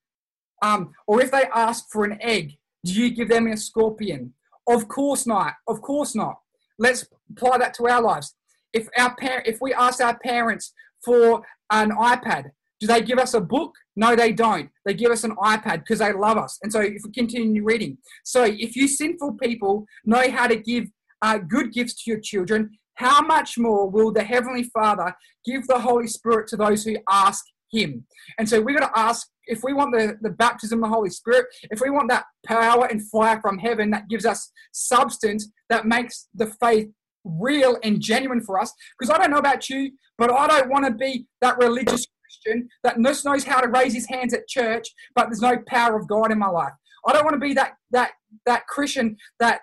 Um, 0.61 0.91
or 1.07 1.21
if 1.21 1.31
they 1.31 1.43
ask 1.53 1.85
for 1.91 2.05
an 2.05 2.17
egg, 2.21 2.57
do 2.83 2.93
you 2.93 3.11
give 3.11 3.29
them 3.29 3.47
a 3.47 3.57
scorpion? 3.57 4.33
Of 4.67 4.87
course 4.87 5.25
not. 5.25 5.53
Of 5.67 5.81
course 5.81 6.15
not. 6.15 6.39
Let's 6.77 7.05
apply 7.31 7.57
that 7.59 7.73
to 7.75 7.87
our 7.87 8.01
lives 8.01 8.35
if 8.73 8.87
our 8.97 9.15
par- 9.15 9.43
if 9.45 9.59
we 9.61 9.73
ask 9.73 10.01
our 10.01 10.17
parents 10.19 10.73
for 11.03 11.43
an 11.71 11.91
iPad, 11.91 12.45
do 12.79 12.87
they 12.87 13.01
give 13.01 13.19
us 13.19 13.33
a 13.33 13.41
book? 13.41 13.75
No, 13.95 14.15
they 14.15 14.31
don't. 14.31 14.69
They 14.85 14.93
give 14.93 15.11
us 15.11 15.23
an 15.23 15.35
iPad 15.35 15.79
because 15.79 15.99
they 15.99 16.13
love 16.13 16.37
us. 16.37 16.57
And 16.63 16.71
so, 16.71 16.79
if 16.79 17.01
we 17.03 17.11
continue 17.11 17.63
reading, 17.63 17.97
so 18.23 18.43
if 18.43 18.75
you 18.75 18.87
sinful 18.87 19.33
people 19.41 19.85
know 20.05 20.29
how 20.31 20.47
to 20.47 20.55
give 20.55 20.85
uh, 21.21 21.37
good 21.39 21.73
gifts 21.73 22.03
to 22.03 22.11
your 22.11 22.19
children, 22.19 22.69
how 22.95 23.21
much 23.21 23.57
more 23.57 23.89
will 23.89 24.11
the 24.11 24.23
Heavenly 24.23 24.63
Father 24.63 25.13
give 25.45 25.67
the 25.67 25.79
Holy 25.79 26.07
Spirit 26.07 26.47
to 26.49 26.57
those 26.57 26.83
who 26.83 26.95
ask 27.09 27.43
Him. 27.71 28.05
And 28.37 28.47
so 28.47 28.61
we've 28.61 28.77
got 28.77 28.93
to 28.93 28.99
ask 28.99 29.27
if 29.45 29.63
we 29.63 29.73
want 29.73 29.93
the, 29.93 30.17
the 30.21 30.29
baptism 30.29 30.83
of 30.83 30.89
the 30.89 30.95
Holy 30.95 31.09
Spirit, 31.09 31.47
if 31.63 31.81
we 31.81 31.89
want 31.89 32.09
that 32.09 32.25
power 32.45 32.85
and 32.85 33.01
fire 33.09 33.41
from 33.41 33.57
heaven 33.57 33.89
that 33.91 34.07
gives 34.07 34.25
us 34.25 34.51
substance 34.71 35.49
that 35.69 35.85
makes 35.85 36.27
the 36.35 36.53
faith 36.61 36.89
real 37.23 37.77
and 37.83 38.01
genuine 38.01 38.41
for 38.41 38.59
us. 38.59 38.73
Because 38.97 39.13
I 39.13 39.17
don't 39.17 39.31
know 39.31 39.37
about 39.37 39.69
you, 39.69 39.91
but 40.17 40.31
I 40.31 40.47
don't 40.47 40.69
want 40.69 40.85
to 40.85 40.91
be 40.91 41.25
that 41.41 41.57
religious 41.57 42.05
Christian 42.23 42.69
that 42.83 42.97
just 43.01 43.25
knows 43.25 43.43
how 43.43 43.59
to 43.61 43.67
raise 43.67 43.93
his 43.93 44.07
hands 44.07 44.33
at 44.33 44.47
church, 44.47 44.87
but 45.15 45.25
there's 45.25 45.41
no 45.41 45.57
power 45.67 45.97
of 45.97 46.07
God 46.07 46.31
in 46.31 46.39
my 46.39 46.49
life. 46.49 46.73
I 47.07 47.13
don't 47.13 47.23
want 47.23 47.35
to 47.35 47.39
be 47.39 47.53
that 47.53 47.73
that 47.91 48.11
that 48.45 48.67
Christian 48.67 49.17
that 49.39 49.61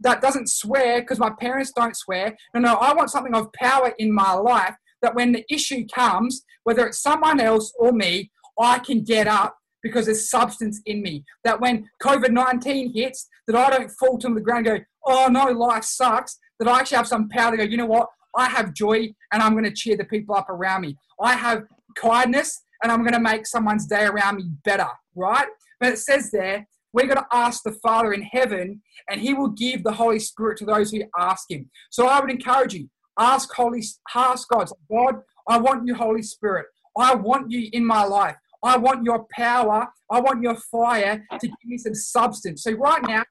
that 0.00 0.20
doesn't 0.20 0.50
swear 0.50 1.00
because 1.00 1.18
my 1.18 1.30
parents 1.40 1.72
don't 1.74 1.96
swear. 1.96 2.36
No, 2.54 2.60
no, 2.60 2.74
I 2.74 2.92
want 2.94 3.10
something 3.10 3.34
of 3.34 3.52
power 3.54 3.92
in 3.98 4.12
my 4.12 4.32
life 4.32 4.74
that 5.02 5.14
when 5.14 5.32
the 5.32 5.44
issue 5.50 5.86
comes, 5.94 6.44
whether 6.64 6.86
it's 6.86 7.02
someone 7.02 7.40
else 7.40 7.72
or 7.78 7.92
me, 7.92 8.30
I 8.58 8.78
can 8.78 9.02
get 9.02 9.26
up 9.26 9.56
because 9.82 10.06
there's 10.06 10.30
substance 10.30 10.80
in 10.86 11.02
me. 11.02 11.24
That 11.44 11.60
when 11.60 11.88
COVID 12.02 12.30
19 12.30 12.92
hits, 12.94 13.28
that 13.46 13.56
I 13.56 13.70
don't 13.70 13.90
fall 13.90 14.18
to 14.18 14.34
the 14.34 14.40
ground 14.40 14.66
and 14.66 14.78
go, 14.78 14.84
oh 15.06 15.28
no, 15.30 15.46
life 15.46 15.84
sucks. 15.84 16.38
That 16.58 16.68
I 16.68 16.80
actually 16.80 16.96
have 16.98 17.08
some 17.08 17.28
power 17.28 17.50
to 17.52 17.56
go, 17.56 17.62
you 17.64 17.76
know 17.76 17.86
what? 17.86 18.08
I 18.36 18.48
have 18.48 18.74
joy 18.74 19.14
and 19.32 19.42
I'm 19.42 19.52
going 19.52 19.64
to 19.64 19.72
cheer 19.72 19.96
the 19.96 20.04
people 20.04 20.34
up 20.34 20.48
around 20.48 20.82
me. 20.82 20.96
I 21.20 21.34
have 21.34 21.64
kindness 21.96 22.62
and 22.82 22.90
I'm 22.90 23.00
going 23.00 23.12
to 23.12 23.20
make 23.20 23.46
someone's 23.46 23.86
day 23.86 24.04
around 24.04 24.36
me 24.36 24.44
better, 24.64 24.88
right? 25.14 25.46
But 25.80 25.92
it 25.92 25.98
says 25.98 26.30
there, 26.30 26.66
we're 26.92 27.06
going 27.06 27.16
to 27.16 27.26
ask 27.32 27.62
the 27.62 27.72
Father 27.72 28.12
in 28.12 28.22
heaven 28.22 28.80
and 29.08 29.20
he 29.20 29.34
will 29.34 29.48
give 29.48 29.82
the 29.82 29.92
Holy 29.92 30.18
Spirit 30.18 30.58
to 30.58 30.64
those 30.64 30.90
who 30.90 31.02
ask 31.18 31.50
him. 31.50 31.70
So 31.90 32.06
I 32.06 32.20
would 32.20 32.30
encourage 32.30 32.74
you, 32.74 32.88
ask 33.18 33.52
Holy, 33.52 33.82
ask 34.14 34.48
God, 34.48 34.68
God, 34.90 35.16
I 35.48 35.58
want 35.58 35.86
you, 35.86 35.94
Holy 35.94 36.22
Spirit. 36.22 36.66
I 36.96 37.14
want 37.14 37.50
you 37.50 37.68
in 37.72 37.84
my 37.84 38.04
life. 38.04 38.36
I 38.62 38.76
want 38.78 39.04
your 39.04 39.26
power. 39.32 39.86
I 40.10 40.20
want 40.20 40.42
your 40.42 40.56
fire 40.56 41.24
to 41.38 41.46
give 41.46 41.56
me 41.64 41.76
some 41.78 41.94
substance. 41.94 42.62
So 42.62 42.72
right 42.72 43.02
now, 43.06 43.24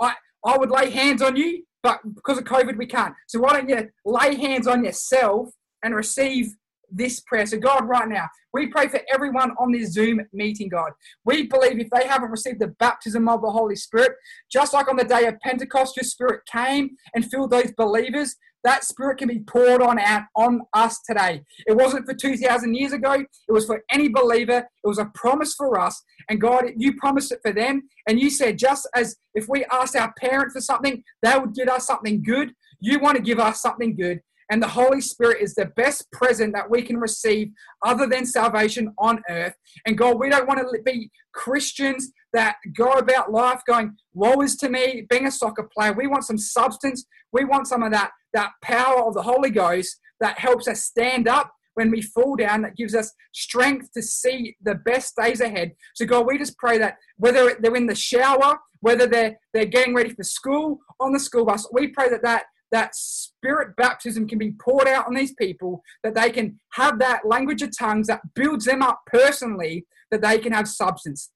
I, 0.00 0.14
I 0.44 0.58
would 0.58 0.70
lay 0.70 0.90
hands 0.90 1.22
on 1.22 1.36
you, 1.36 1.62
but 1.86 2.00
because 2.16 2.36
of 2.36 2.42
COVID, 2.42 2.76
we 2.76 2.86
can't. 2.86 3.14
So 3.28 3.38
why 3.38 3.52
don't 3.52 3.68
you 3.68 3.88
lay 4.04 4.34
hands 4.34 4.66
on 4.66 4.84
yourself 4.84 5.50
and 5.84 5.94
receive 5.94 6.52
this 6.90 7.20
prayer. 7.20 7.46
So, 7.46 7.58
God, 7.58 7.88
right 7.88 8.08
now, 8.08 8.28
we 8.52 8.66
pray 8.66 8.88
for 8.88 9.00
everyone 9.08 9.52
on 9.60 9.70
this 9.70 9.92
Zoom 9.92 10.20
meeting, 10.32 10.68
God. 10.68 10.90
We 11.24 11.46
believe 11.46 11.78
if 11.78 11.88
they 11.90 12.08
haven't 12.08 12.32
received 12.32 12.58
the 12.58 12.74
baptism 12.80 13.28
of 13.28 13.40
the 13.40 13.50
Holy 13.50 13.76
Spirit, 13.76 14.14
just 14.50 14.74
like 14.74 14.88
on 14.88 14.96
the 14.96 15.04
day 15.04 15.26
of 15.26 15.38
Pentecost, 15.38 15.96
your 15.96 16.02
Spirit 16.02 16.40
came 16.50 16.96
and 17.14 17.24
filled 17.24 17.52
those 17.52 17.70
believers, 17.76 18.34
that 18.66 18.84
Spirit 18.84 19.18
can 19.18 19.28
be 19.28 19.38
poured 19.38 19.80
on 19.80 19.98
out 19.98 20.24
on 20.34 20.62
us 20.74 21.00
today. 21.00 21.42
It 21.66 21.76
wasn't 21.76 22.04
for 22.04 22.14
2,000 22.14 22.74
years 22.74 22.92
ago, 22.92 23.12
it 23.12 23.52
was 23.52 23.64
for 23.64 23.82
any 23.90 24.08
believer. 24.08 24.58
It 24.58 24.88
was 24.88 24.98
a 24.98 25.10
promise 25.14 25.54
for 25.54 25.80
us. 25.80 26.02
And 26.28 26.40
God, 26.40 26.64
you 26.76 26.96
promised 26.96 27.32
it 27.32 27.38
for 27.42 27.52
them. 27.52 27.88
And 28.08 28.20
you 28.20 28.28
said, 28.28 28.58
just 28.58 28.88
as 28.94 29.16
if 29.34 29.48
we 29.48 29.64
asked 29.72 29.94
our 29.94 30.12
parents 30.18 30.54
for 30.54 30.60
something, 30.60 31.02
they 31.22 31.38
would 31.38 31.54
give 31.54 31.68
us 31.68 31.86
something 31.86 32.22
good. 32.22 32.52
You 32.80 32.98
want 32.98 33.16
to 33.16 33.22
give 33.22 33.38
us 33.38 33.62
something 33.62 33.94
good. 33.94 34.20
And 34.50 34.62
the 34.62 34.68
Holy 34.68 35.00
Spirit 35.00 35.42
is 35.42 35.54
the 35.54 35.66
best 35.76 36.10
present 36.12 36.54
that 36.54 36.70
we 36.70 36.82
can 36.82 36.98
receive 36.98 37.50
other 37.84 38.06
than 38.06 38.26
salvation 38.26 38.92
on 38.98 39.22
earth. 39.28 39.54
And 39.86 39.98
God, 39.98 40.18
we 40.20 40.28
don't 40.28 40.46
want 40.46 40.60
to 40.60 40.82
be 40.84 41.10
Christians 41.34 42.12
that 42.32 42.56
go 42.76 42.92
about 42.92 43.32
life 43.32 43.60
going, 43.66 43.96
woe 44.14 44.40
is 44.42 44.56
to 44.56 44.68
me, 44.68 45.06
being 45.08 45.26
a 45.26 45.30
soccer 45.30 45.68
player. 45.76 45.92
We 45.92 46.06
want 46.06 46.24
some 46.24 46.38
substance. 46.38 47.04
We 47.32 47.44
want 47.44 47.66
some 47.66 47.82
of 47.82 47.92
that, 47.92 48.10
that 48.36 48.52
power 48.62 49.02
of 49.02 49.14
the 49.14 49.22
Holy 49.22 49.50
Ghost 49.50 49.98
that 50.20 50.38
helps 50.38 50.68
us 50.68 50.84
stand 50.84 51.26
up 51.26 51.52
when 51.74 51.90
we 51.90 52.00
fall 52.00 52.36
down, 52.36 52.62
that 52.62 52.76
gives 52.76 52.94
us 52.94 53.12
strength 53.34 53.92
to 53.92 54.02
see 54.02 54.56
the 54.62 54.76
best 54.76 55.14
days 55.20 55.40
ahead. 55.40 55.72
So, 55.94 56.06
God, 56.06 56.26
we 56.26 56.38
just 56.38 56.56
pray 56.56 56.78
that 56.78 56.96
whether 57.18 57.54
they're 57.60 57.76
in 57.76 57.86
the 57.86 57.94
shower, 57.94 58.58
whether 58.80 59.06
they're, 59.06 59.38
they're 59.52 59.66
getting 59.66 59.94
ready 59.94 60.10
for 60.10 60.22
school, 60.22 60.78
on 61.00 61.12
the 61.12 61.20
school 61.20 61.44
bus, 61.44 61.68
we 61.72 61.88
pray 61.88 62.08
that 62.08 62.22
that 62.22 62.44
that 62.72 62.94
spirit 62.94 63.76
baptism 63.76 64.26
can 64.26 64.38
be 64.38 64.52
poured 64.52 64.88
out 64.88 65.06
on 65.06 65.14
these 65.14 65.34
people, 65.34 65.82
that 66.02 66.14
they 66.14 66.30
can 66.30 66.58
have 66.72 66.98
that 66.98 67.24
language 67.24 67.62
of 67.62 67.76
tongues 67.76 68.08
that 68.08 68.20
builds 68.34 68.64
them 68.64 68.82
up 68.82 69.02
personally, 69.06 69.86
that 70.10 70.20
they 70.20 70.38
can 70.38 70.52
have 70.52 70.66
substance. 70.66 71.30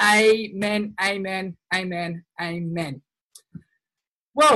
Amen, 0.00 0.94
amen, 1.02 1.56
amen, 1.74 2.24
amen. 2.40 3.02
Well, 4.34 4.52